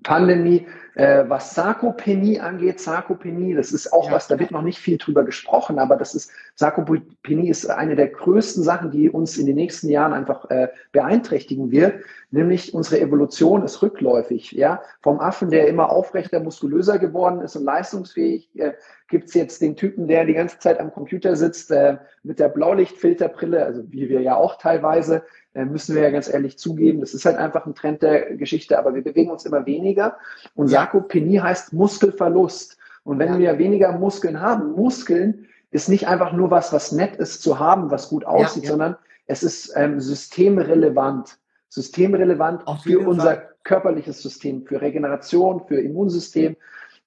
[0.03, 0.67] Pandemie.
[0.95, 4.97] Äh, was Sarkopenie angeht, Sarkopenie, das ist auch ja, was, da wird noch nicht viel
[4.97, 9.55] drüber gesprochen, aber das ist, Sarkopenie ist eine der größten Sachen, die uns in den
[9.55, 14.83] nächsten Jahren einfach äh, beeinträchtigen wird, nämlich unsere Evolution ist rückläufig, ja.
[15.01, 18.73] Vom Affen, der immer aufrechter, muskulöser geworden ist und leistungsfähig, äh,
[19.07, 23.65] gibt's jetzt den Typen, der die ganze Zeit am Computer sitzt, äh, mit der Blaulichtfilterbrille,
[23.65, 25.23] also wie wir ja auch teilweise,
[25.54, 27.01] müssen wir ja ganz ehrlich zugeben.
[27.01, 30.18] Das ist halt einfach ein Trend der Geschichte, aber wir bewegen uns immer weniger.
[30.56, 32.78] Und Sarkopenie heißt Muskelverlust.
[33.04, 37.41] Und wenn wir weniger Muskeln haben, Muskeln ist nicht einfach nur was, was nett ist
[37.41, 38.95] zu haben, was gut aussieht, sondern
[39.28, 41.38] es ist ähm, systemrelevant.
[41.70, 43.49] Systemrelevant für unser Fall.
[43.64, 46.56] körperliches System, für Regeneration, für Immunsystem,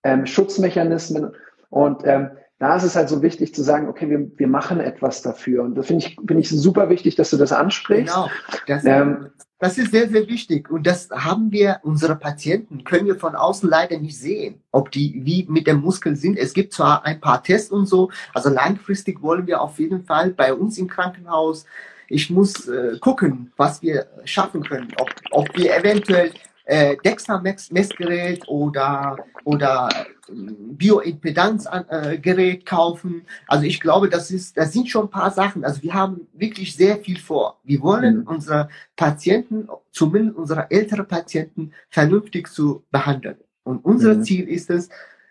[0.02, 1.32] ähm, Schutzmechanismen.
[1.70, 5.20] Und ähm, da ist es halt so wichtig zu sagen, okay, wir, wir machen etwas
[5.22, 5.62] dafür.
[5.62, 8.14] Und das finde ich, finde ich super wichtig, dass du das ansprichst.
[8.14, 8.30] Genau.
[8.66, 10.70] Das, ähm, das ist sehr, sehr wichtig.
[10.70, 15.20] Und das haben wir, unsere Patienten, können wir von außen leider nicht sehen, ob die
[15.24, 16.38] wie mit dem Muskel sind.
[16.38, 20.30] Es gibt zwar ein paar Tests und so, also langfristig wollen wir auf jeden Fall
[20.30, 21.66] bei uns im Krankenhaus,
[22.08, 26.30] ich muss äh, gucken, was wir schaffen können, ob, ob wir eventuell
[26.66, 29.88] äh, DEXA-Messgerät oder, oder
[30.28, 33.22] äh, Bioimpedanzgerät kaufen.
[33.46, 35.64] Also ich glaube, das ist, das sind schon ein paar Sachen.
[35.64, 37.58] Also wir haben wirklich sehr viel vor.
[37.64, 38.26] Wir wollen mhm.
[38.26, 43.36] unsere Patienten, zumindest unsere älteren Patienten, vernünftig zu behandeln.
[43.62, 44.24] Und unser mhm.
[44.24, 44.88] Ziel ist es,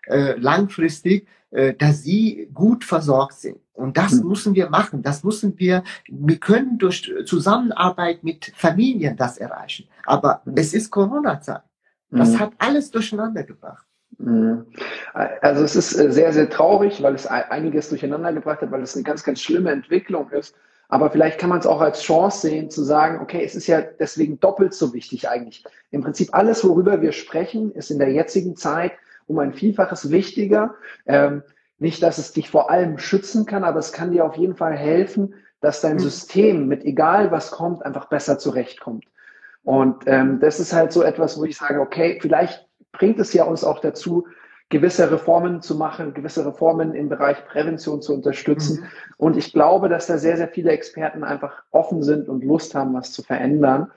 [0.07, 3.57] äh, langfristig, äh, dass sie gut versorgt sind.
[3.75, 4.29] Und das mhm.
[4.29, 5.03] müssen wir machen.
[5.03, 9.87] Das müssen wir, wir können durch Zusammenarbeit mit Familien das erreichen.
[10.05, 10.53] Aber mhm.
[10.55, 11.61] es ist Corona-Zeit.
[12.09, 12.39] Das mhm.
[12.39, 13.85] hat alles durcheinander gebracht.
[14.17, 14.65] Mhm.
[15.13, 18.95] Also es ist äh, sehr, sehr traurig, weil es einiges durcheinander gebracht hat, weil es
[18.95, 20.55] eine ganz, ganz schlimme Entwicklung ist.
[20.87, 23.81] Aber vielleicht kann man es auch als Chance sehen, zu sagen, okay, es ist ja
[23.81, 25.63] deswegen doppelt so wichtig eigentlich.
[25.91, 28.93] Im Prinzip alles, worüber wir sprechen, ist in der jetzigen Zeit
[29.27, 30.75] um ein Vielfaches wichtiger.
[31.07, 31.41] Ähm,
[31.77, 34.75] nicht, dass es dich vor allem schützen kann, aber es kann dir auf jeden Fall
[34.75, 35.99] helfen, dass dein mhm.
[35.99, 39.05] System mit egal was kommt, einfach besser zurechtkommt.
[39.63, 43.43] Und ähm, das ist halt so etwas, wo ich sage, okay, vielleicht bringt es ja
[43.45, 44.25] uns auch dazu,
[44.69, 48.81] gewisse Reformen zu machen, gewisse Reformen im Bereich Prävention zu unterstützen.
[48.81, 48.87] Mhm.
[49.17, 52.93] Und ich glaube, dass da sehr, sehr viele Experten einfach offen sind und Lust haben,
[52.93, 53.91] was zu verändern.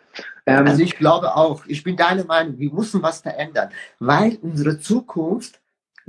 [0.47, 4.79] Ähm, also ich glaube auch, ich bin deiner Meinung, wir müssen was verändern, weil unsere
[4.79, 5.61] Zukunft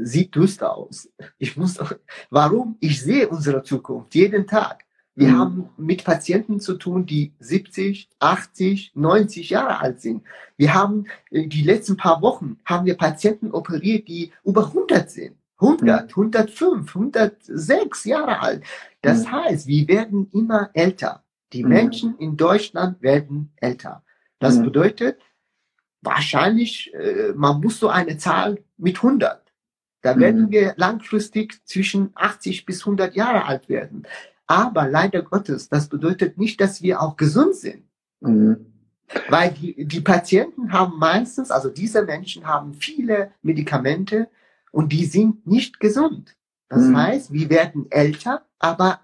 [0.01, 1.09] sieht düster aus.
[1.37, 1.77] Ich muss,
[2.29, 2.77] warum?
[2.79, 4.85] Ich sehe unsere Zukunft jeden Tag.
[5.15, 5.37] Wir mhm.
[5.37, 10.23] haben mit Patienten zu tun, die 70, 80, 90 Jahre alt sind.
[10.55, 15.35] Wir haben äh, die letzten paar Wochen haben wir Patienten operiert, die über 100 sind.
[15.59, 16.23] 100, mhm.
[16.23, 18.63] 105, 106 Jahre alt.
[19.01, 19.31] Das mhm.
[19.31, 21.23] heißt, wir werden immer älter.
[21.51, 21.69] Die mhm.
[21.69, 24.03] Menschen in Deutschland werden älter.
[24.39, 24.63] Das mhm.
[24.63, 25.19] bedeutet,
[26.01, 29.48] wahrscheinlich, äh, man muss so eine Zahl mit 100.
[30.01, 30.51] Da werden mhm.
[30.51, 34.07] wir langfristig zwischen 80 bis 100 Jahre alt werden.
[34.47, 37.83] Aber leider Gottes, das bedeutet nicht, dass wir auch gesund sind.
[38.21, 38.65] Mhm.
[39.27, 44.29] Weil die, die Patienten haben meistens, also diese Menschen haben viele Medikamente
[44.71, 46.35] und die sind nicht gesund.
[46.69, 46.97] Das mhm.
[46.97, 49.01] heißt, wir werden älter, aber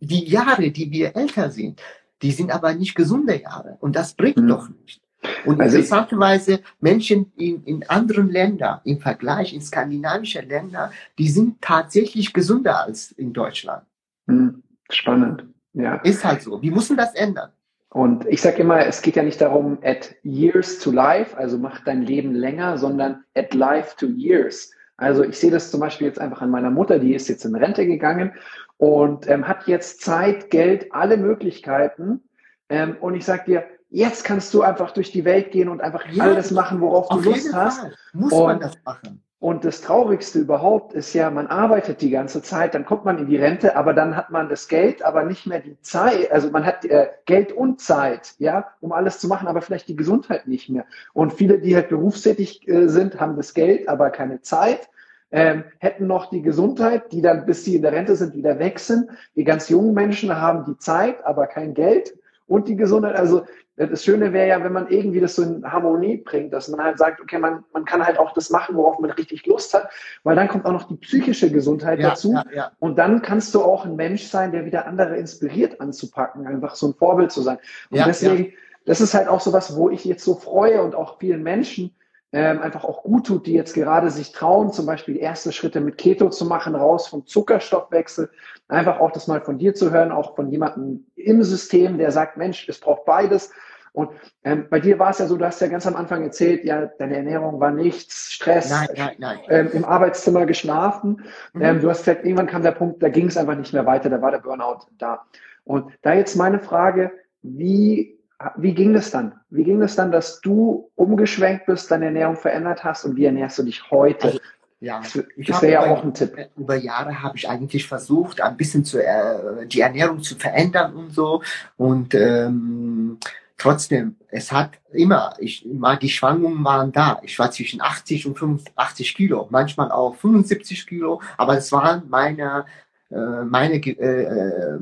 [0.00, 1.80] die Jahre, die wir älter sind,
[2.22, 3.78] die sind aber nicht gesunde Jahre.
[3.80, 4.48] Und das bringt mhm.
[4.48, 5.02] doch nicht.
[5.44, 11.60] Und also interessanterweise Menschen in, in anderen Ländern, im Vergleich in skandinavische Länder, die sind
[11.60, 13.84] tatsächlich gesünder als in Deutschland.
[14.26, 15.44] Hm, spannend.
[15.74, 15.96] Ja.
[15.96, 16.60] Ist halt so.
[16.60, 17.50] Wir müssen das ändern.
[17.90, 21.80] Und ich sage immer, es geht ja nicht darum, at years to life, also mach
[21.84, 24.70] dein Leben länger, sondern at life to years.
[24.98, 27.54] Also ich sehe das zum Beispiel jetzt einfach an meiner Mutter, die ist jetzt in
[27.54, 28.32] Rente gegangen
[28.76, 32.20] und ähm, hat jetzt Zeit, Geld, alle Möglichkeiten.
[32.68, 36.04] Ähm, und ich sage dir, jetzt kannst du einfach durch die Welt gehen und einfach
[36.10, 37.80] ja, alles machen, worauf du Lust hast.
[37.80, 37.94] Fall.
[38.12, 39.22] Muss und man das machen.
[39.40, 43.28] Und das Traurigste überhaupt ist ja, man arbeitet die ganze Zeit, dann kommt man in
[43.28, 46.32] die Rente, aber dann hat man das Geld, aber nicht mehr die Zeit.
[46.32, 49.94] Also man hat äh, Geld und Zeit, ja, um alles zu machen, aber vielleicht die
[49.94, 50.86] Gesundheit nicht mehr.
[51.12, 54.88] Und viele, die halt berufstätig äh, sind, haben das Geld, aber keine Zeit.
[55.30, 58.80] Ähm, hätten noch die Gesundheit, die dann, bis sie in der Rente sind, wieder weg
[58.80, 59.10] sind.
[59.36, 62.12] Die ganz jungen Menschen haben die Zeit, aber kein Geld
[62.48, 63.14] und die Gesundheit.
[63.14, 63.44] Also
[63.86, 66.98] das Schöne wäre ja, wenn man irgendwie das so in Harmonie bringt, dass man halt
[66.98, 69.88] sagt, okay, man, man kann halt auch das machen, worauf man richtig Lust hat,
[70.24, 72.32] weil dann kommt auch noch die psychische Gesundheit ja, dazu.
[72.32, 72.72] Ja, ja.
[72.80, 76.88] Und dann kannst du auch ein Mensch sein, der wieder andere inspiriert anzupacken, einfach so
[76.88, 77.58] ein Vorbild zu sein.
[77.90, 78.52] Und deswegen,
[78.84, 81.94] das ist halt auch so was, wo ich jetzt so freue und auch vielen Menschen
[82.32, 85.96] ähm, einfach auch gut tut, die jetzt gerade sich trauen, zum Beispiel erste Schritte mit
[85.96, 88.30] Keto zu machen, raus vom Zuckerstoffwechsel.
[88.68, 92.36] Einfach auch das mal von dir zu hören, auch von jemandem im System, der sagt,
[92.36, 93.50] Mensch, es braucht beides.
[93.92, 94.10] Und
[94.44, 96.86] ähm, bei dir war es ja so, du hast ja ganz am Anfang erzählt, ja,
[96.98, 99.38] deine Ernährung war nichts, Stress, nein, nein, nein.
[99.48, 101.24] Ähm, im Arbeitszimmer geschlafen.
[101.52, 101.62] Mhm.
[101.62, 104.10] Ähm, du hast gesagt, irgendwann kam der Punkt, da ging es einfach nicht mehr weiter,
[104.10, 105.24] da war der Burnout da.
[105.64, 107.12] Und da jetzt meine Frage,
[107.42, 108.18] wie,
[108.56, 109.34] wie ging das dann?
[109.50, 113.58] Wie ging das dann, dass du umgeschwenkt bist, deine Ernährung verändert hast und wie ernährst
[113.58, 114.28] du dich heute?
[114.28, 114.38] Also,
[114.80, 115.02] ja,
[115.36, 116.50] das wäre ja auch ein Tipp.
[116.56, 121.12] Über Jahre habe ich eigentlich versucht, ein bisschen zu, äh, die Ernährung zu verändern und
[121.12, 121.42] so.
[121.76, 123.18] Und ähm,
[123.58, 127.20] trotzdem, es hat immer, ich mal die Schwankungen waren da.
[127.22, 132.64] Ich war zwischen 80 und 85 Kilo, manchmal auch 75 Kilo, aber es waren meine,
[133.10, 134.78] äh, meine, äh,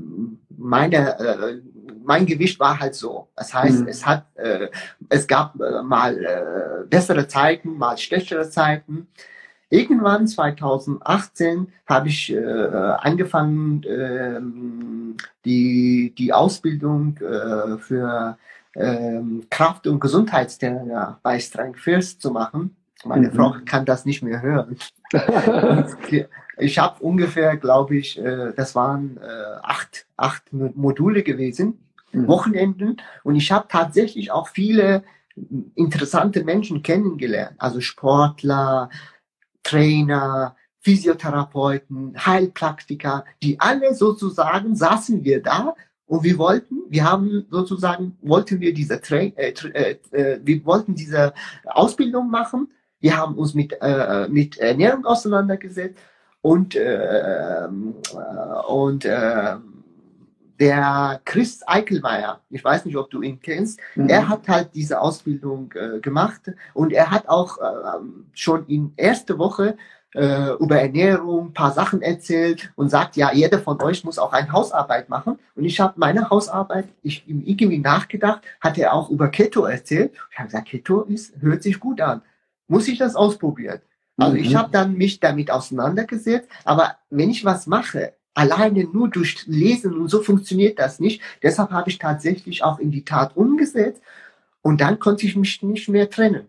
[0.57, 1.61] meine, äh,
[2.05, 3.29] mein Gewicht war halt so.
[3.35, 3.89] Das heißt, mhm.
[3.89, 4.68] es hat, äh,
[5.09, 9.09] es gab äh, mal äh, bessere Zeiten, mal schlechtere Zeiten.
[9.68, 14.41] Irgendwann 2018 habe ich äh, angefangen, äh,
[15.45, 18.39] die, die Ausbildung äh, für
[18.77, 22.77] ähm, Kraft- und Gesundheitstrainer bei Strength First zu machen.
[23.05, 23.35] Meine mhm.
[23.35, 24.77] Frau kann das nicht mehr hören.
[26.59, 32.29] ich habe ungefähr, glaube ich, äh, das waren äh, acht, acht Module gewesen, mhm.
[32.29, 32.97] Wochenenden.
[33.22, 35.05] Und ich habe tatsächlich auch viele
[35.74, 37.57] interessante Menschen kennengelernt.
[37.59, 38.89] Also Sportler,
[39.62, 45.74] Trainer, Physiotherapeuten, Heilpraktiker, die alle sozusagen saßen wir da
[46.07, 50.94] und wir wollten, wir haben sozusagen, wollten wir diese, Tra äh, äh, äh, wir wollten
[50.94, 51.34] diese
[51.64, 52.68] Ausbildung machen.
[53.00, 55.98] Wir haben uns mit, äh, mit Ernährung auseinandergesetzt
[56.42, 57.68] und, äh, äh
[58.68, 59.57] und äh,
[60.59, 64.09] der Chris Eichelmeier, ich weiß nicht, ob du ihn kennst, mhm.
[64.09, 67.98] er hat halt diese Ausbildung äh, gemacht und er hat auch äh,
[68.32, 69.76] schon in erste Woche
[70.14, 74.50] äh, über Ernährung, paar Sachen erzählt und sagt, ja, jeder von euch muss auch eine
[74.50, 75.38] Hausarbeit machen.
[75.54, 80.12] Und ich habe meine Hausarbeit, ich irgendwie nachgedacht, hat er auch über Keto erzählt.
[80.30, 82.22] Ich habe gesagt, Keto ist, hört sich gut an.
[82.68, 83.80] Muss ich das ausprobieren?
[84.16, 84.42] Also mhm.
[84.42, 89.96] ich habe dann mich damit auseinandergesetzt, aber wenn ich was mache, alleine nur durch Lesen
[89.96, 91.22] und so funktioniert das nicht.
[91.42, 94.02] Deshalb habe ich tatsächlich auch in die Tat umgesetzt
[94.62, 96.46] und dann konnte ich mich nicht mehr trennen.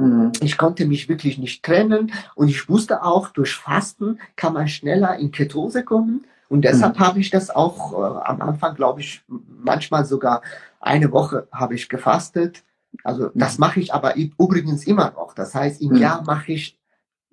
[0.00, 0.32] Mhm.
[0.40, 5.16] Ich konnte mich wirklich nicht trennen und ich wusste auch, durch Fasten kann man schneller
[5.16, 6.24] in Ketose kommen.
[6.48, 7.00] Und deshalb mhm.
[7.00, 10.42] habe ich das auch äh, am Anfang, glaube ich, manchmal sogar
[10.80, 12.64] eine Woche habe ich gefastet.
[13.04, 13.60] Also das mhm.
[13.60, 15.34] mache ich aber übrigens immer noch.
[15.34, 15.96] Das heißt, im mhm.
[15.96, 16.78] Jahr mache ich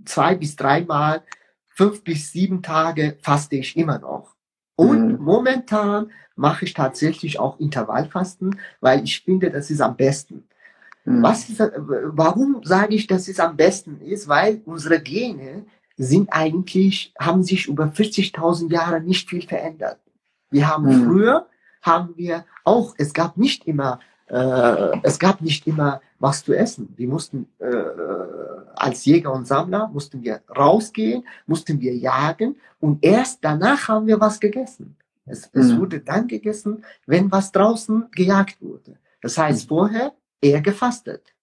[0.05, 1.24] zwei bis dreimal,
[1.70, 4.36] fünf bis sieben Tage faste ich immer noch.
[4.76, 5.24] Und mhm.
[5.24, 10.47] momentan mache ich tatsächlich auch Intervallfasten, weil ich finde, das ist am besten.
[11.08, 11.24] Mhm.
[11.24, 14.28] Was ist, warum sage ich, dass es am besten ist?
[14.28, 19.99] Weil unsere Gene sind eigentlich, haben sich über 40.000 Jahre nicht viel verändert.
[20.51, 21.05] Wir haben mhm.
[21.05, 21.47] früher,
[21.82, 26.93] haben wir auch, es gab nicht immer, äh, es gab nicht immer was zu essen.
[26.97, 27.72] Wir mussten äh,
[28.76, 34.20] als Jäger und Sammler mussten wir rausgehen, mussten wir jagen und erst danach haben wir
[34.20, 34.97] was gegessen.
[35.26, 35.62] Es, mhm.
[35.62, 38.97] es wurde dann gegessen, wenn was draußen gejagt wurde.
[39.22, 39.70] Das heißt mhm.
[39.70, 41.33] vorher eher gefastet.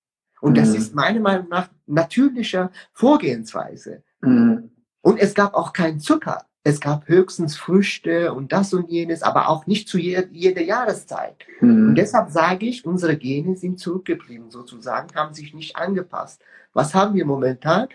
[0.40, 0.56] Und mhm.
[0.56, 4.02] das ist meiner Meinung nach natürlicher Vorgehensweise.
[4.20, 4.70] Mhm.
[5.00, 6.46] Und es gab auch keinen Zucker.
[6.66, 11.36] Es gab höchstens Früchte und das und jenes, aber auch nicht zu je jeder Jahreszeit.
[11.60, 11.88] Mhm.
[11.88, 16.42] Und deshalb sage ich, unsere Gene sind zurückgeblieben sozusagen, haben sich nicht angepasst.
[16.72, 17.88] Was haben wir momentan?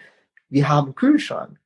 [0.49, 1.59] Wir haben Kühlschrank.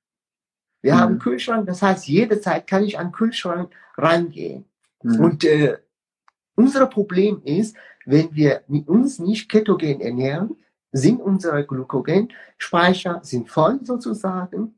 [0.81, 0.99] Wir mhm.
[0.99, 4.65] haben Kühlschrank, das heißt, jederzeit kann ich an Kühlschrank rangehen.
[5.01, 5.19] Mhm.
[5.19, 5.77] Und äh,
[6.55, 7.75] unser Problem ist,
[8.05, 10.55] wenn wir uns nicht ketogen ernähren,
[10.91, 14.75] sind unsere Glykogenspeicher sind voll sozusagen.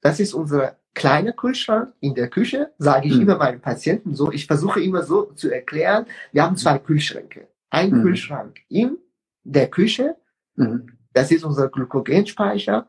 [0.00, 3.22] Das ist unser kleiner Kühlschrank in der Küche, sage ich mhm.
[3.22, 4.32] immer meinen Patienten so.
[4.32, 7.48] Ich versuche immer so zu erklären, wir haben zwei Kühlschränke.
[7.70, 8.02] Ein mhm.
[8.02, 8.98] Kühlschrank in
[9.44, 10.16] der Küche,
[10.56, 10.98] mhm.
[11.12, 12.88] das ist unser Glykogenspeicher,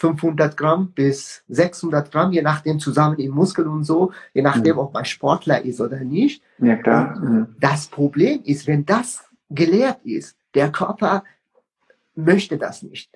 [0.00, 4.80] 500 Gramm bis 600 Gramm, je nachdem zusammen im Muskel und so, je nachdem, mhm.
[4.80, 6.42] ob man Sportler ist oder nicht.
[6.58, 7.18] Ja, klar.
[7.18, 7.54] Mhm.
[7.60, 11.22] Das Problem ist, wenn das geleert ist, der Körper
[12.14, 13.10] möchte das nicht.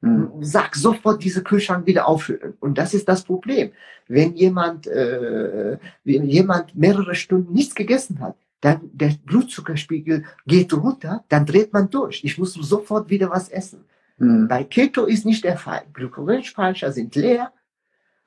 [0.00, 0.30] Mhm.
[0.42, 2.54] Sag sofort diese Kühlschrank wieder auffüllen.
[2.60, 3.72] Und das ist das Problem.
[4.06, 11.24] Wenn jemand, äh, wenn jemand mehrere Stunden nichts gegessen hat, dann der Blutzuckerspiegel geht runter,
[11.28, 12.22] dann dreht man durch.
[12.22, 13.84] Ich muss sofort wieder was essen.
[14.18, 14.48] Mhm.
[14.48, 15.82] Bei Keto ist nicht der Fall.
[15.92, 17.52] Glykogenspeicher sind leer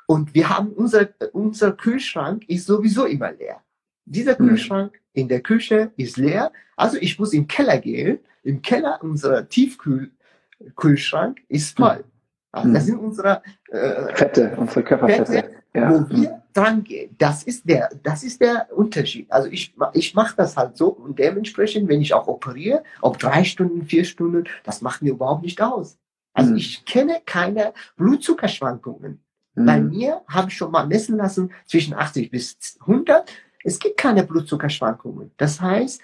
[0.07, 3.61] und wir haben unser, unser Kühlschrank ist sowieso immer leer.
[4.05, 4.49] Dieser mhm.
[4.49, 6.51] Kühlschrank in der Küche ist leer.
[6.75, 8.19] Also ich muss im Keller gehen.
[8.43, 12.03] Im Keller unser Tiefkühlschrank ist voll.
[12.51, 12.87] Also das mhm.
[12.87, 15.31] sind unsere äh, Fette, unsere Körperfette.
[15.31, 15.91] Fette, ja.
[15.91, 16.38] wo wir mhm.
[16.53, 17.15] Dran gehen.
[17.17, 19.31] Das ist der, das ist der Unterschied.
[19.31, 23.43] Also ich, ich mache das halt so und dementsprechend, wenn ich auch operiere, ob drei
[23.43, 25.97] Stunden, vier Stunden, das macht mir überhaupt nicht aus.
[26.33, 26.57] Also mhm.
[26.57, 29.19] ich kenne keine Blutzuckerschwankungen.
[29.55, 29.65] Mhm.
[29.65, 33.31] Bei mir habe ich schon mal messen lassen zwischen 80 bis 100.
[33.63, 35.31] Es gibt keine Blutzuckerschwankungen.
[35.37, 36.01] Das heißt,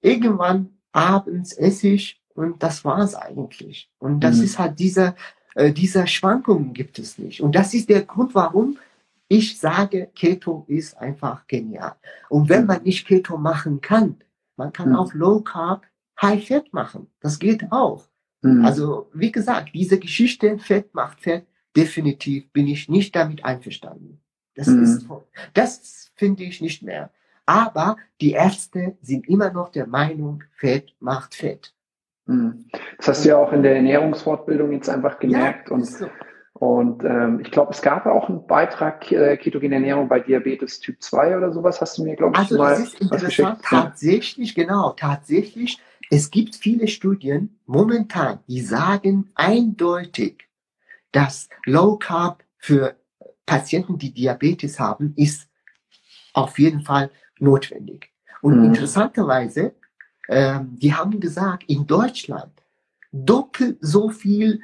[0.00, 3.90] irgendwann abends esse ich und das war's eigentlich.
[3.98, 4.44] Und das mhm.
[4.44, 5.14] ist halt dieser,
[5.54, 7.40] äh, dieser Schwankungen gibt es nicht.
[7.40, 8.78] Und das ist der Grund, warum
[9.32, 11.94] ich sage, Keto ist einfach genial.
[12.28, 14.16] Und wenn man nicht Keto machen kann,
[14.56, 14.96] man kann mhm.
[14.96, 15.86] auch Low Carb,
[16.20, 17.06] High Fat machen.
[17.20, 18.08] Das geht auch.
[18.42, 18.64] Mhm.
[18.64, 24.20] Also, wie gesagt, diese Geschichte, Fett macht Fett, definitiv bin ich nicht damit einverstanden.
[24.56, 24.82] Das mhm.
[24.82, 25.06] ist,
[25.54, 27.12] das finde ich nicht mehr.
[27.46, 31.72] Aber die Ärzte sind immer noch der Meinung, Fett macht Fett.
[32.26, 32.64] Mhm.
[32.96, 36.08] Das hast du ja auch in der Ernährungsfortbildung jetzt einfach gemerkt ja, und so.
[36.60, 41.02] Und ähm, ich glaube, es gab auch einen Beitrag äh, ketogene Ernährung bei Diabetes Typ
[41.02, 44.90] 2 oder sowas, hast du mir, glaube ich, also mal das ist interessant, tatsächlich, genau,
[44.90, 45.78] tatsächlich,
[46.10, 50.50] es gibt viele Studien momentan, die sagen eindeutig,
[51.12, 52.94] dass Low Carb für
[53.46, 55.48] Patienten, die Diabetes haben, ist
[56.34, 58.10] auf jeden Fall notwendig.
[58.42, 58.64] Und mhm.
[58.66, 59.72] interessanterweise,
[60.28, 62.52] ähm, die haben gesagt, in Deutschland
[63.12, 64.60] doppelt so viel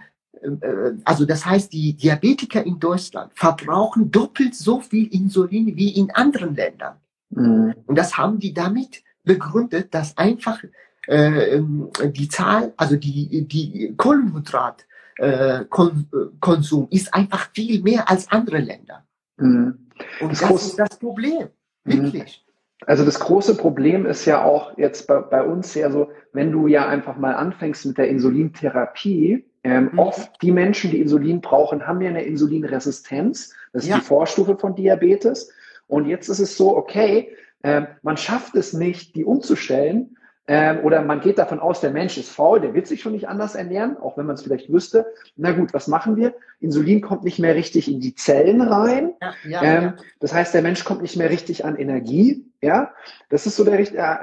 [1.04, 6.54] also das heißt, die Diabetiker in Deutschland verbrauchen doppelt so viel Insulin wie in anderen
[6.54, 6.96] Ländern.
[7.30, 7.74] Mhm.
[7.86, 10.62] Und das haben die damit begründet, dass einfach
[11.06, 11.60] äh,
[12.12, 14.86] die Zahl, also die, die Kohlenhydrat
[15.18, 15.64] äh,
[16.40, 19.04] Konsum ist einfach viel mehr als andere Länder.
[19.36, 19.88] Mhm.
[20.20, 21.48] Und das, das ist das Problem,
[21.84, 22.04] mhm.
[22.04, 22.44] wirklich.
[22.86, 26.66] Also das große Problem ist ja auch jetzt bei, bei uns ja so, wenn du
[26.66, 29.98] ja einfach mal anfängst mit der Insulintherapie, ähm, mhm.
[29.98, 33.52] Oft die Menschen, die Insulin brauchen, haben ja eine Insulinresistenz.
[33.72, 33.96] Das ist ja.
[33.96, 35.50] die Vorstufe von Diabetes.
[35.88, 40.16] Und jetzt ist es so, okay, äh, man schafft es nicht, die umzustellen.
[40.48, 43.28] Ähm, oder man geht davon aus, der Mensch ist faul, der wird sich schon nicht
[43.28, 45.06] anders ernähren, auch wenn man es vielleicht wüsste.
[45.36, 46.34] Na gut, was machen wir?
[46.60, 49.12] Insulin kommt nicht mehr richtig in die Zellen rein.
[49.20, 49.96] Ja, ja, ähm, ja.
[50.20, 52.44] Das heißt, der Mensch kommt nicht mehr richtig an Energie.
[52.62, 52.92] Ja,
[53.28, 53.76] das ist so der,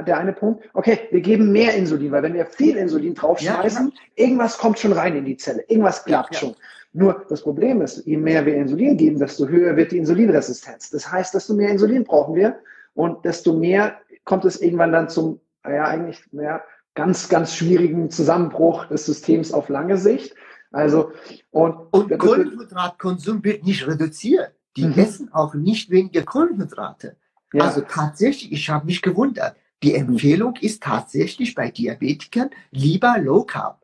[0.03, 0.63] der eine Punkt.
[0.74, 5.15] Okay, wir geben mehr Insulin, weil wenn wir viel Insulin draufschmeißen, irgendwas kommt schon rein
[5.15, 6.55] in die Zelle, irgendwas klappt schon.
[6.93, 10.89] Nur das Problem ist, je mehr wir Insulin geben, desto höher wird die Insulinresistenz.
[10.89, 12.59] Das heißt, desto mehr Insulin brauchen wir
[12.93, 15.39] und desto mehr kommt es irgendwann dann zum
[15.72, 16.61] ja eigentlich ja,
[16.95, 20.36] ganz, ganz schwierigen Zusammenbruch des Systems auf lange Sicht.
[20.72, 21.11] Also,
[21.51, 24.53] und, und Kohlenhydratkonsum wird nicht reduziert.
[24.76, 24.93] Die mhm.
[24.93, 27.16] essen auch nicht weniger Kohlenhydrate.
[27.53, 27.66] Ja.
[27.66, 29.55] Also tatsächlich, ich habe mich gewundert.
[29.84, 33.82] Die Empfehlung ist tatsächlich bei Diabetikern lieber Low Carb.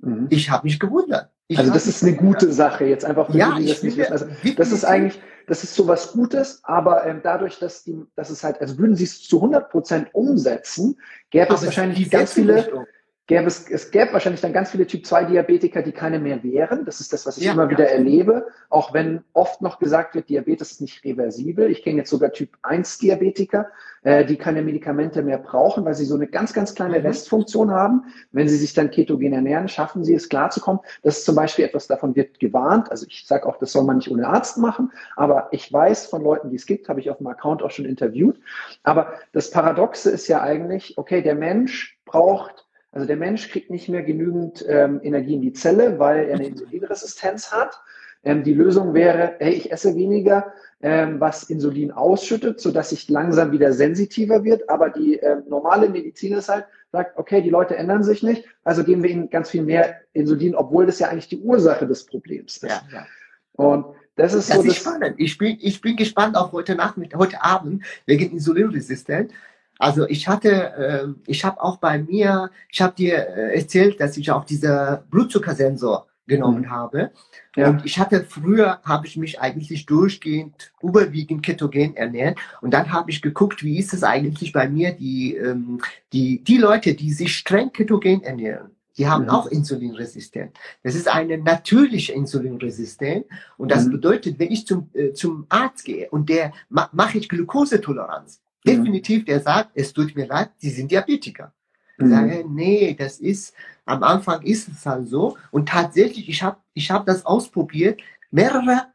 [0.00, 0.26] Mhm.
[0.30, 1.30] Ich habe mich gewundert.
[1.48, 3.96] Ich also das ist eine gute Sache jetzt einfach für ja, die, die das nicht
[3.96, 4.12] wissen.
[4.12, 4.26] Also
[4.56, 8.44] das ist eigentlich, das ist so was Gutes, aber ähm, dadurch, dass die, dass es
[8.44, 10.96] halt, also würden sie es zu 100 Prozent umsetzen,
[11.30, 12.86] gäbe aber es wahrscheinlich ganz viele,
[13.30, 16.84] gäbe es, es gäbe wahrscheinlich dann ganz viele Typ-2-Diabetiker, die keine mehr wären.
[16.84, 17.70] Das ist das, was ich ja, immer ja.
[17.70, 18.48] wieder erlebe.
[18.68, 21.70] Auch wenn oft noch gesagt wird, Diabetes ist nicht reversibel.
[21.70, 23.68] Ich kenne jetzt sogar Typ-1-Diabetiker,
[24.02, 27.06] äh, die keine Medikamente mehr brauchen, weil sie so eine ganz, ganz kleine mhm.
[27.06, 28.02] Restfunktion haben.
[28.32, 30.80] Wenn sie sich dann ketogen ernähren, schaffen sie es klarzukommen.
[31.04, 32.90] Das ist zum Beispiel etwas, davon wird gewarnt.
[32.90, 34.90] Also ich sage auch, das soll man nicht ohne Arzt machen.
[35.14, 37.84] Aber ich weiß von Leuten, die es gibt, habe ich auf dem Account auch schon
[37.84, 38.40] interviewt.
[38.82, 43.88] Aber das Paradoxe ist ja eigentlich, okay, der Mensch braucht also der Mensch kriegt nicht
[43.88, 47.80] mehr genügend ähm, Energie in die Zelle, weil er eine Insulinresistenz hat.
[48.22, 53.52] Ähm, die Lösung wäre, hey, ich esse weniger, ähm, was Insulin ausschüttet, sodass ich langsam
[53.52, 54.68] wieder sensitiver wird.
[54.68, 58.82] Aber die ähm, normale Medizin ist halt, sagt, okay, die Leute ändern sich nicht, also
[58.82, 62.58] geben wir ihnen ganz viel mehr Insulin, obwohl das ja eigentlich die Ursache des Problems
[62.58, 62.70] ist.
[62.70, 63.06] Ja, ja.
[63.52, 63.86] Und
[64.16, 64.62] das ist das so.
[64.64, 65.14] Ist spannend.
[65.18, 69.32] Ich bin, ich bin gespannt auf heute Nachmittag, heute Abend wegen Insulinresistenz.
[69.80, 74.18] Also ich hatte, äh, ich habe auch bei mir, ich habe dir äh, erzählt, dass
[74.18, 76.70] ich auch dieser Blutzuckersensor genommen mhm.
[76.70, 77.10] habe.
[77.56, 77.70] Ja.
[77.70, 82.38] Und ich hatte früher, habe ich mich eigentlich durchgehend überwiegend ketogen ernährt.
[82.60, 85.80] Und dann habe ich geguckt, wie ist es eigentlich bei mir, die, ähm,
[86.12, 88.70] die, die Leute, die sich streng ketogen ernähren.
[88.98, 89.30] Die haben mhm.
[89.30, 90.52] auch Insulinresistenz.
[90.82, 93.24] Das ist eine natürliche Insulinresistenz.
[93.56, 93.92] Und das mhm.
[93.92, 98.42] bedeutet, wenn ich zum, äh, zum Arzt gehe und der ma mache ich Glukosetoleranz.
[98.66, 101.52] Definitiv, der sagt, es tut mir leid, Sie sind Diabetiker.
[101.98, 102.10] Ich mhm.
[102.10, 103.54] sage, nee, das ist,
[103.84, 105.36] am Anfang ist es halt so.
[105.50, 108.00] Und tatsächlich, ich habe ich hab das ausprobiert,
[108.30, 108.86] mehrere,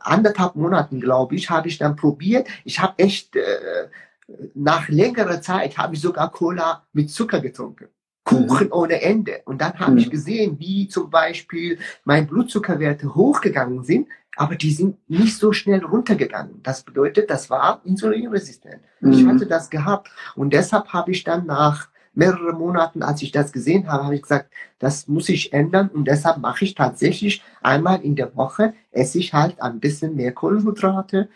[0.00, 2.46] anderthalb Monaten, glaube ich, habe ich dann probiert.
[2.64, 3.88] Ich habe echt, äh,
[4.54, 7.88] nach längerer Zeit habe ich sogar Cola mit Zucker getrunken.
[8.24, 8.72] Kuchen mhm.
[8.72, 9.42] ohne Ende.
[9.44, 9.98] Und dann habe mhm.
[9.98, 15.84] ich gesehen, wie zum Beispiel meine Blutzuckerwerte hochgegangen sind, aber die sind nicht so schnell
[15.84, 16.60] runtergegangen.
[16.62, 18.80] Das bedeutet, das war insulinresistent.
[19.00, 19.12] Mhm.
[19.12, 23.52] Ich hatte das gehabt und deshalb habe ich dann nach mehreren Monaten, als ich das
[23.52, 28.02] gesehen habe, habe ich gesagt, das muss ich ändern und deshalb mache ich tatsächlich einmal
[28.02, 31.28] in der Woche esse ich halt ein bisschen mehr Kohlenhydrate,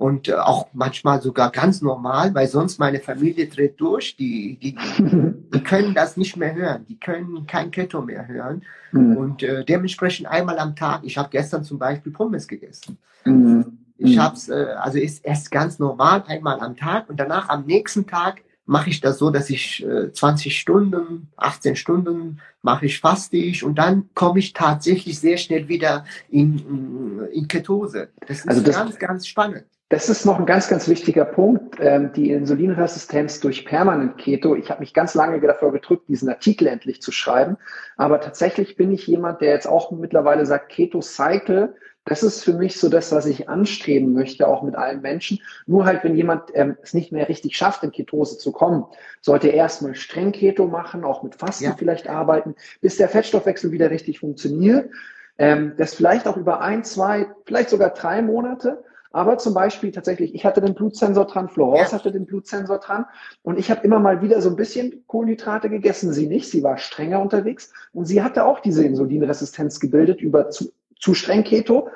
[0.00, 4.16] und äh, auch manchmal sogar ganz normal, weil sonst meine Familie dreht durch.
[4.16, 4.74] Die, die,
[5.54, 6.86] die können das nicht mehr hören.
[6.88, 8.62] Die können kein Keto mehr hören.
[8.92, 9.16] Mhm.
[9.18, 11.02] Und äh, dementsprechend einmal am Tag.
[11.04, 12.96] Ich habe gestern zum Beispiel Pommes gegessen.
[13.26, 13.76] Mhm.
[13.98, 17.66] Ich habe es, äh, also ist erst ganz normal einmal am Tag und danach am
[17.66, 23.00] nächsten Tag mache ich das so, dass ich äh, 20 Stunden, 18 Stunden mache ich
[23.00, 28.08] fastig und dann komme ich tatsächlich sehr schnell wieder in, in Ketose.
[28.26, 29.66] Das ist also das, ganz, ganz spannend.
[29.90, 34.54] Das ist noch ein ganz, ganz wichtiger Punkt, ähm, die Insulinresistenz durch Permanent Keto.
[34.54, 37.56] Ich habe mich ganz lange davor gedrückt, diesen Artikel endlich zu schreiben.
[37.96, 41.74] Aber tatsächlich bin ich jemand, der jetzt auch mittlerweile sagt, Keto Cycle,
[42.04, 45.40] das ist für mich so das, was ich anstreben möchte, auch mit allen Menschen.
[45.66, 48.84] Nur halt, wenn jemand ähm, es nicht mehr richtig schafft, in Ketose zu kommen,
[49.20, 51.74] sollte er erstmal streng Keto machen, auch mit Fasten ja.
[51.76, 54.88] vielleicht arbeiten, bis der Fettstoffwechsel wieder richtig funktioniert.
[55.36, 58.84] Ähm, das vielleicht auch über ein, zwei, vielleicht sogar drei Monate.
[59.12, 61.98] Aber zum Beispiel tatsächlich, ich hatte den Blutsensor dran, Florence ja.
[61.98, 63.06] hatte den Blutsensor dran
[63.42, 66.12] und ich habe immer mal wieder so ein bisschen Kohlenhydrate gegessen.
[66.12, 70.72] Sie nicht, sie war strenger unterwegs und sie hatte auch diese Insulinresistenz gebildet über zu,
[70.98, 71.88] zu streng Keto.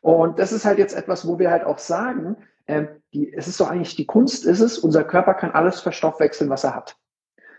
[0.00, 2.36] Und das ist halt jetzt etwas, wo wir halt auch sagen,
[2.66, 6.50] ähm, die, es ist doch eigentlich die Kunst, ist es, unser Körper kann alles verstoffwechseln,
[6.50, 6.96] was er hat.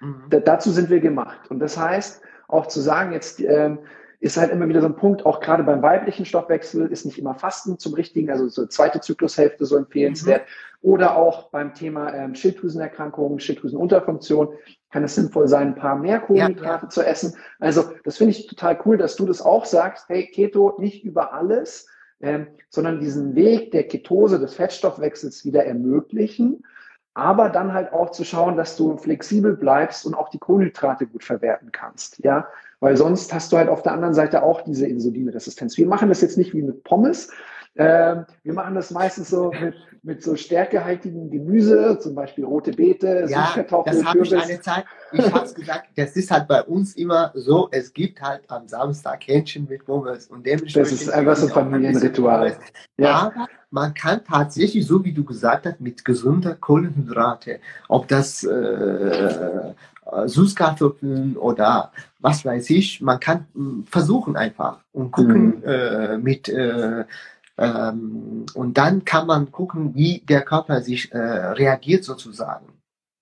[0.02, 0.24] Mhm.
[0.30, 1.50] Da, dazu sind wir gemacht.
[1.50, 3.80] Und das heißt, auch zu sagen, jetzt ähm,
[4.20, 7.36] ist halt immer wieder so ein Punkt, auch gerade beim weiblichen Stoffwechsel ist nicht immer
[7.36, 10.42] Fasten zum richtigen, also so zweite Zyklushälfte so empfehlenswert.
[10.42, 10.90] Mhm.
[10.90, 14.50] Oder auch beim Thema ähm, Schilddrüsenerkrankungen, Schilddrüsenunterfunktion
[14.92, 16.90] kann es sinnvoll sein, ein paar mehr Kohlenhydrate ja.
[16.90, 17.36] zu essen.
[17.60, 20.08] Also das finde ich total cool, dass du das auch sagst.
[20.08, 21.88] Hey, Keto nicht über alles,
[22.22, 26.64] ähm, sondern diesen Weg der Ketose des Fettstoffwechsels wieder ermöglichen
[27.18, 31.24] aber dann halt auch zu schauen, dass du flexibel bleibst und auch die Kohlenhydrate gut
[31.24, 32.48] verwerten kannst, ja,
[32.80, 35.78] weil sonst hast du halt auf der anderen Seite auch diese Insulinresistenz.
[35.78, 37.32] Wir machen das jetzt nicht wie mit Pommes,
[37.78, 43.28] ähm, wir machen das meistens so mit, mit so stärkehaltigen Gemüse, zum Beispiel rote Beete,
[43.30, 46.96] ja, Süßkartoffeln, das habe ich eine Zeit, ich habe gesagt, das ist halt bei uns
[46.96, 50.92] immer so, es gibt halt am Samstag Hähnchen mit Pommes und dementsprechend...
[50.92, 52.58] Das ist einfach so ein Familienritual.
[52.98, 53.34] Ja.
[53.36, 57.60] Aber man kann tatsächlich, so wie du gesagt hast, mit gesunder Kohlenhydrate,
[57.90, 59.74] ob das äh,
[60.26, 65.64] Süßkartoffeln oder was weiß ich, man kann hm, versuchen einfach und gucken mhm.
[65.66, 67.04] äh, mit äh,
[67.58, 72.68] ähm, und dann kann man gucken, wie der Körper sich äh, reagiert sozusagen.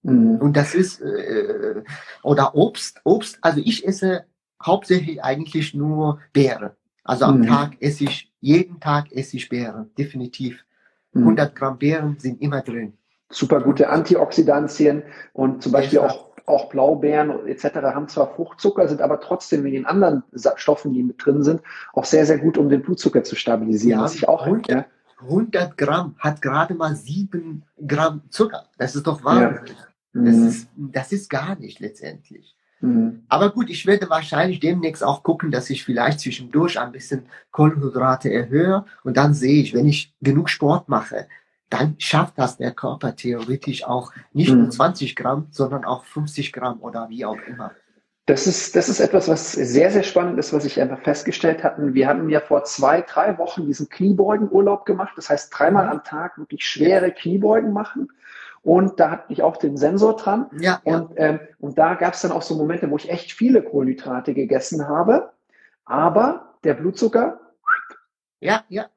[0.04, 0.38] Mhm.
[0.38, 1.84] Und das ist äh,
[2.22, 3.38] oder Obst, Obst.
[3.42, 4.26] Also ich esse
[4.64, 6.72] hauptsächlich eigentlich nur Beeren.
[7.04, 7.48] Also am mhm.
[7.48, 10.66] Tag esse ich jeden Tag esse ich Beeren, definitiv.
[11.14, 11.56] 100 mhm.
[11.58, 12.98] Gramm Beeren sind immer drin.
[13.30, 17.76] Super gute Antioxidantien und zum Beispiel auch auch Blaubeeren etc.
[17.76, 20.24] haben zwar Fruchtzucker, sind aber trotzdem mit den anderen
[20.56, 21.62] Stoffen, die mit drin sind,
[21.94, 24.00] auch sehr, sehr gut, um den Blutzucker zu stabilisieren.
[24.00, 24.86] Ja, ich auch 100, ja.
[25.22, 28.66] 100 Gramm hat gerade mal 7 Gramm Zucker.
[28.78, 29.66] Das ist doch Wahnsinn.
[29.68, 29.74] Ja.
[30.14, 30.48] Das, mhm.
[30.48, 32.56] ist, das ist gar nicht letztendlich.
[32.82, 33.24] Mhm.
[33.28, 38.32] Aber gut, ich werde wahrscheinlich demnächst auch gucken, dass ich vielleicht zwischendurch ein bisschen Kohlenhydrate
[38.32, 41.28] erhöhe und dann sehe ich, wenn ich genug Sport mache,
[41.70, 45.16] dann schafft das der Körper theoretisch auch nicht nur 20 mhm.
[45.22, 47.72] Gramm, sondern auch 50 Gramm oder wie auch immer.
[48.28, 51.94] Das ist, das ist etwas, was sehr, sehr spannend ist, was ich einfach festgestellt hatten.
[51.94, 55.14] Wir hatten ja vor zwei, drei Wochen diesen Kniebeugenurlaub gemacht.
[55.16, 58.10] Das heißt, dreimal am Tag wirklich schwere Kniebeugen machen.
[58.64, 60.50] Und da hatte ich auch den Sensor dran.
[60.60, 61.12] Ja, und.
[61.18, 64.88] Ähm, und da gab es dann auch so Momente, wo ich echt viele Kohlenhydrate gegessen
[64.88, 65.32] habe.
[65.86, 67.40] Aber der Blutzucker.
[68.40, 68.88] Ja, ja.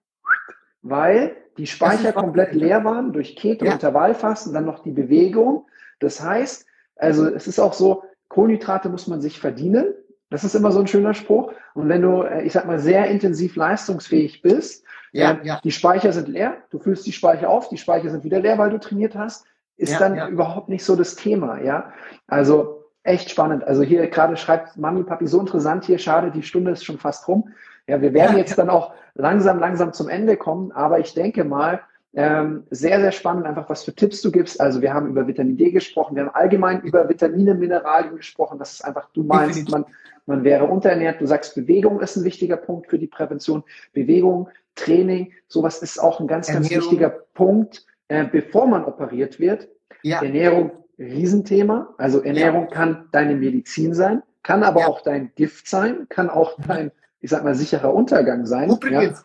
[0.80, 3.72] Weil die Speicher komplett leer waren durch Keto, ja.
[3.72, 5.66] Intervallfasten, dann noch die Bewegung.
[6.00, 9.94] Das heißt, also es ist auch so, Kohlenhydrate muss man sich verdienen.
[10.30, 11.52] Das ist immer so ein schöner Spruch.
[11.74, 15.60] Und wenn du, äh, ich sag mal, sehr intensiv leistungsfähig bist, ja, äh, ja.
[15.64, 18.70] die Speicher sind leer, du füllst die Speicher auf, die Speicher sind wieder leer, weil
[18.70, 19.46] du trainiert hast,
[19.76, 21.92] ist ja, dann überhaupt nicht so das Thema, ja.
[22.26, 23.64] Also echt spannend.
[23.64, 27.26] Also hier gerade schreibt Mami, Papi, so interessant hier, schade, die Stunde ist schon fast
[27.26, 27.52] rum.
[27.88, 31.80] Ja, wir werden jetzt dann auch langsam, langsam zum Ende kommen, aber ich denke mal,
[32.14, 34.60] ähm, sehr, sehr spannend, einfach was für Tipps du gibst.
[34.60, 38.58] Also wir haben über Vitamin D gesprochen, wir haben allgemein über Vitamine, Mineralien gesprochen.
[38.58, 39.84] Das ist einfach, du meinst, man,
[40.26, 41.20] man wäre unterernährt.
[41.20, 43.62] Du sagst, Bewegung ist ein wichtiger Punkt für die Prävention.
[43.92, 46.68] Bewegung, Training, sowas ist auch ein ganz, Ernährung.
[46.68, 49.68] ganz wichtiger Punkt, äh, bevor man operiert wird.
[50.02, 50.22] Ja.
[50.22, 51.94] Ernährung, Riesenthema.
[51.98, 52.74] Also Ernährung ja.
[52.74, 54.88] kann deine Medizin sein, kann aber ja.
[54.88, 56.90] auch dein Gift sein, kann auch dein,
[57.20, 58.70] ich sag mal, sicherer Untergang sein.
[58.70, 59.24] Übrigens,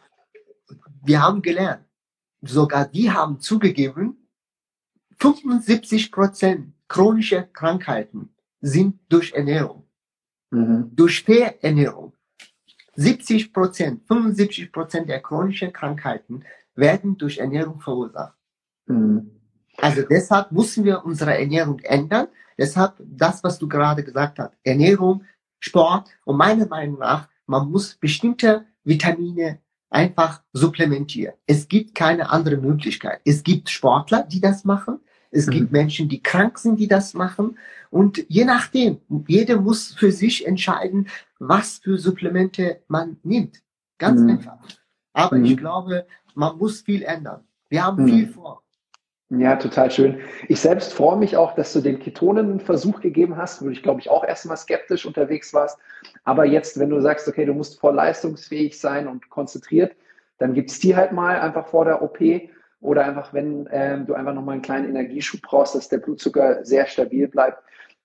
[1.04, 1.86] wir haben gelernt,
[2.42, 4.28] sogar die haben zugegeben,
[5.20, 9.86] 75 Prozent chronischer Krankheiten sind durch Ernährung,
[10.52, 10.92] mhm.
[10.94, 12.14] durch Fehlernährung.
[12.96, 16.44] 70 Prozent, 75 Prozent der chronischen Krankheiten
[16.76, 18.38] werden durch Ernährung verursacht.
[18.86, 19.32] Mhm.
[19.78, 22.28] Also deshalb müssen wir unsere Ernährung ändern.
[22.58, 25.24] Deshalb das, was du gerade gesagt hast, Ernährung,
[25.60, 31.36] Sport und meiner Meinung nach, man muss bestimmte Vitamine einfach supplementieren.
[31.46, 33.22] Es gibt keine andere Möglichkeit.
[33.26, 35.00] Es gibt Sportler, die das machen.
[35.30, 35.52] Es mhm.
[35.52, 37.58] gibt Menschen, die krank sind, die das machen.
[37.90, 41.08] Und je nachdem, jeder muss für sich entscheiden,
[41.40, 43.62] was für Supplemente man nimmt.
[43.98, 44.30] Ganz mhm.
[44.32, 44.58] einfach.
[45.14, 45.46] Aber mhm.
[45.46, 47.44] ich glaube, man muss viel ändern.
[47.70, 48.08] Wir haben mhm.
[48.08, 48.64] viel vor.
[49.40, 50.20] Ja, total schön.
[50.48, 53.82] Ich selbst freue mich auch, dass du den Ketonen einen Versuch gegeben hast, wo ich
[53.82, 55.80] glaube ich auch erstmal skeptisch unterwegs warst.
[56.24, 59.96] Aber jetzt, wenn du sagst, okay, du musst voll leistungsfähig sein und konzentriert,
[60.38, 62.20] dann gibt es die halt mal einfach vor der OP
[62.82, 66.86] oder einfach, wenn ähm, du einfach nochmal einen kleinen Energieschub brauchst, dass der Blutzucker sehr
[66.86, 67.64] stabil bleibt.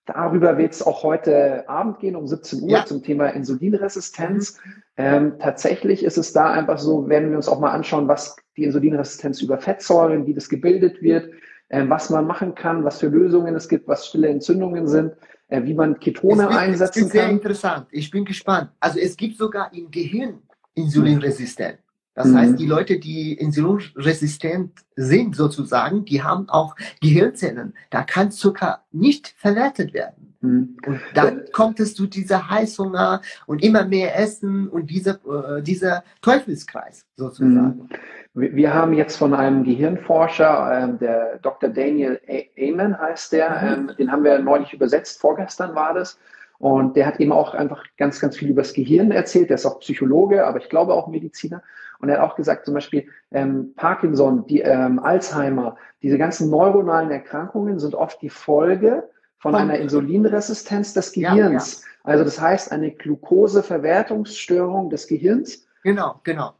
[0.08, 2.86] Darüber wird es auch heute Abend gehen, um 17 Uhr, ja.
[2.86, 4.58] zum Thema Insulinresistenz.
[4.96, 8.64] Ähm, tatsächlich ist es da einfach so, werden wir uns auch mal anschauen, was die
[8.64, 11.30] Insulinresistenz über Fettsäuren, wie das gebildet wird,
[11.68, 15.12] ähm, was man machen kann, was für Lösungen es gibt, was stille Entzündungen sind,
[15.48, 17.20] äh, wie man Ketone es wird, einsetzen es kann.
[17.20, 17.86] Sehr interessant.
[17.90, 18.70] Ich bin gespannt.
[18.80, 20.38] Also es gibt sogar im Gehirn
[20.74, 21.80] Insulinresistenz.
[22.18, 22.36] Das mhm.
[22.36, 27.74] heißt, die Leute, die insulinresistent sind sozusagen, die haben auch Gehirnzellen.
[27.90, 30.34] Da kann Zucker nicht verwertet werden.
[30.40, 30.78] Mhm.
[30.84, 35.20] Und dann kommt es zu dieser Heißhunger und immer mehr Essen und dieser,
[35.58, 37.88] äh, dieser Teufelskreis sozusagen.
[38.34, 38.56] Mhm.
[38.56, 41.70] Wir haben jetzt von einem Gehirnforscher, äh, der Dr.
[41.70, 42.20] Daniel
[42.58, 43.90] Amen heißt der, mhm.
[43.90, 46.18] ähm, den haben wir neulich übersetzt, vorgestern war das.
[46.58, 49.50] Und der hat eben auch einfach ganz, ganz viel über das Gehirn erzählt.
[49.50, 51.62] Der ist auch Psychologe, aber ich glaube auch Mediziner.
[52.00, 57.10] Und er hat auch gesagt, zum Beispiel ähm, Parkinson, die ähm, Alzheimer, diese ganzen neuronalen
[57.10, 61.82] Erkrankungen sind oft die Folge von einer Insulinresistenz des Gehirns.
[61.82, 61.88] Ja, ja.
[62.04, 65.66] Also das heißt eine Glukoseverwertungsstörung des Gehirns.
[65.82, 66.54] Genau, genau.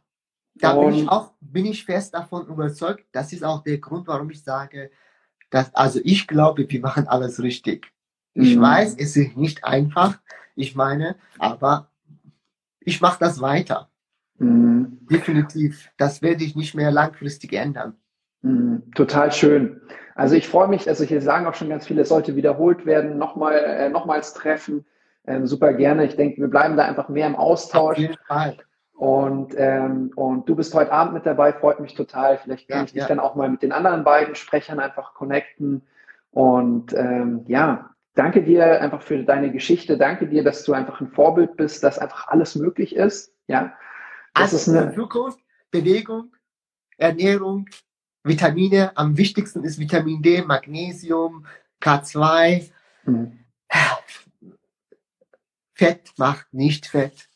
[0.55, 3.05] Da bin ich auch, bin ich fest davon überzeugt.
[3.13, 4.91] Das ist auch der Grund, warum ich sage,
[5.49, 7.91] dass, also ich glaube, wir machen alles richtig.
[8.33, 8.61] Ich mhm.
[8.61, 10.19] weiß, es ist nicht einfach.
[10.55, 11.89] Ich meine, aber
[12.81, 13.89] ich mache das weiter.
[14.39, 14.99] Mhm.
[15.09, 15.89] Definitiv.
[15.97, 17.95] Das werde ich nicht mehr langfristig ändern.
[18.41, 18.91] Mhm.
[18.95, 19.81] Total schön.
[20.15, 23.17] Also ich freue mich, also hier sagen auch schon ganz viele, es sollte wiederholt werden,
[23.17, 24.85] nochmal, äh, nochmals treffen.
[25.25, 26.05] Ähm, super gerne.
[26.05, 27.97] Ich denke, wir bleiben da einfach mehr im Austausch.
[27.97, 28.57] Auf jeden Fall.
[28.93, 32.37] Und, ähm, und du bist heute Abend mit dabei, freut mich total.
[32.37, 33.07] Vielleicht kann ja, ich dich ja.
[33.07, 35.83] dann auch mal mit den anderen beiden Sprechern einfach connecten.
[36.31, 39.97] Und ähm, ja, danke dir einfach für deine Geschichte.
[39.97, 43.33] Danke dir, dass du einfach ein Vorbild bist, dass einfach alles möglich ist.
[43.47, 43.73] Ja,
[44.39, 45.39] das also ist eine Zukunft,
[45.71, 46.33] Bewegung,
[46.97, 47.67] Ernährung,
[48.23, 48.95] Vitamine.
[48.97, 51.45] Am wichtigsten ist Vitamin D, Magnesium,
[51.81, 52.69] K2.
[53.05, 53.39] Hm.
[55.73, 57.29] Fett macht nicht Fett.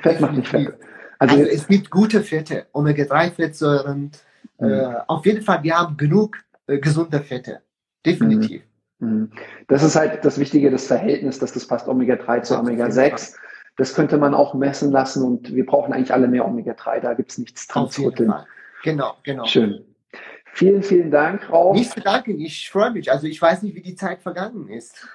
[0.00, 0.74] Fett macht nicht Fett.
[1.18, 4.12] Also, also es gibt gute Fette, Omega-3-Fettsäuren.
[4.58, 4.70] Mhm.
[4.70, 6.36] Äh, auf jeden Fall, wir haben genug
[6.66, 7.62] äh, gesunde Fette.
[8.04, 8.62] Definitiv.
[8.98, 9.08] Mhm.
[9.08, 9.32] mhm.
[9.68, 13.36] Das ist halt das Wichtige, das Verhältnis, dass das passt Omega-3 zu Omega-6.
[13.78, 17.00] Das könnte man auch messen lassen und wir brauchen eigentlich alle mehr Omega-3.
[17.00, 18.34] Da gibt es nichts dran zu rütteln.
[18.82, 19.44] Genau, genau.
[19.46, 19.84] Schön.
[20.52, 21.76] Vielen, vielen Dank, Rauf.
[21.76, 23.10] Nicht zu danken, ich freue mich.
[23.10, 25.08] Also ich weiß nicht, wie die Zeit vergangen ist.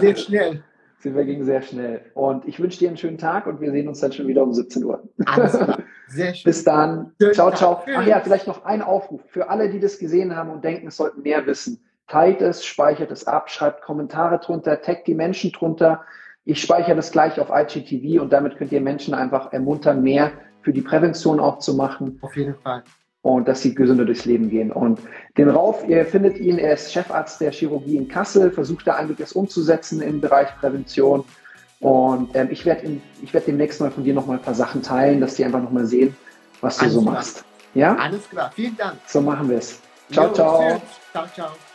[0.00, 0.62] sehr schnell
[1.04, 2.02] wir ging sehr schnell.
[2.14, 4.52] Und ich wünsche dir einen schönen Tag und wir sehen uns dann schon wieder um
[4.52, 5.02] 17 Uhr.
[5.26, 5.78] Alles klar.
[6.08, 6.50] Sehr schön.
[6.50, 7.12] Bis dann.
[7.20, 7.84] Schönen ciao, ciao.
[7.94, 10.96] Ach ja, vielleicht noch ein Aufruf für alle, die das gesehen haben und denken, es
[10.96, 11.84] sollten mehr wissen.
[12.08, 16.02] Teilt es, speichert es ab, schreibt Kommentare drunter, taggt die Menschen drunter.
[16.44, 20.32] Ich speichere das gleich auf IGTV und damit könnt ihr Menschen einfach ermuntern, mehr
[20.62, 22.18] für die Prävention auch zu machen.
[22.22, 22.82] Auf jeden Fall
[23.22, 24.72] und dass sie gesünder durchs Leben gehen.
[24.72, 25.00] Und
[25.36, 29.32] den Rauf, ihr findet ihn, er ist Chefarzt der Chirurgie in Kassel, versucht da einiges
[29.32, 31.24] umzusetzen im Bereich Prävention.
[31.80, 33.00] Und ähm, ich werde
[33.32, 36.16] werd demnächst mal von dir nochmal ein paar Sachen teilen, dass die einfach nochmal sehen,
[36.60, 37.14] was du Alles so klar.
[37.14, 37.44] machst.
[37.74, 37.96] Ja?
[37.96, 38.96] Alles klar, vielen Dank.
[39.06, 39.80] So machen wir es.
[40.10, 40.80] Ciao, ciao.
[41.12, 41.69] Ciao, ciao.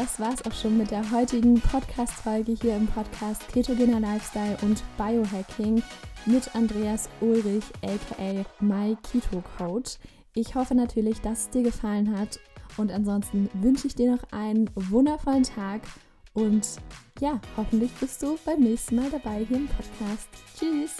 [0.00, 5.82] Das war's auch schon mit der heutigen Podcast-Folge hier im Podcast Ketogener Lifestyle und Biohacking
[6.24, 9.98] mit Andreas Ulrich, aka My Keto Coach.
[10.32, 12.40] Ich hoffe natürlich, dass es dir gefallen hat
[12.78, 15.82] und ansonsten wünsche ich dir noch einen wundervollen Tag
[16.32, 16.66] und
[17.20, 20.28] ja, hoffentlich bist du beim nächsten Mal dabei hier im Podcast.
[20.58, 20.96] Tschüss!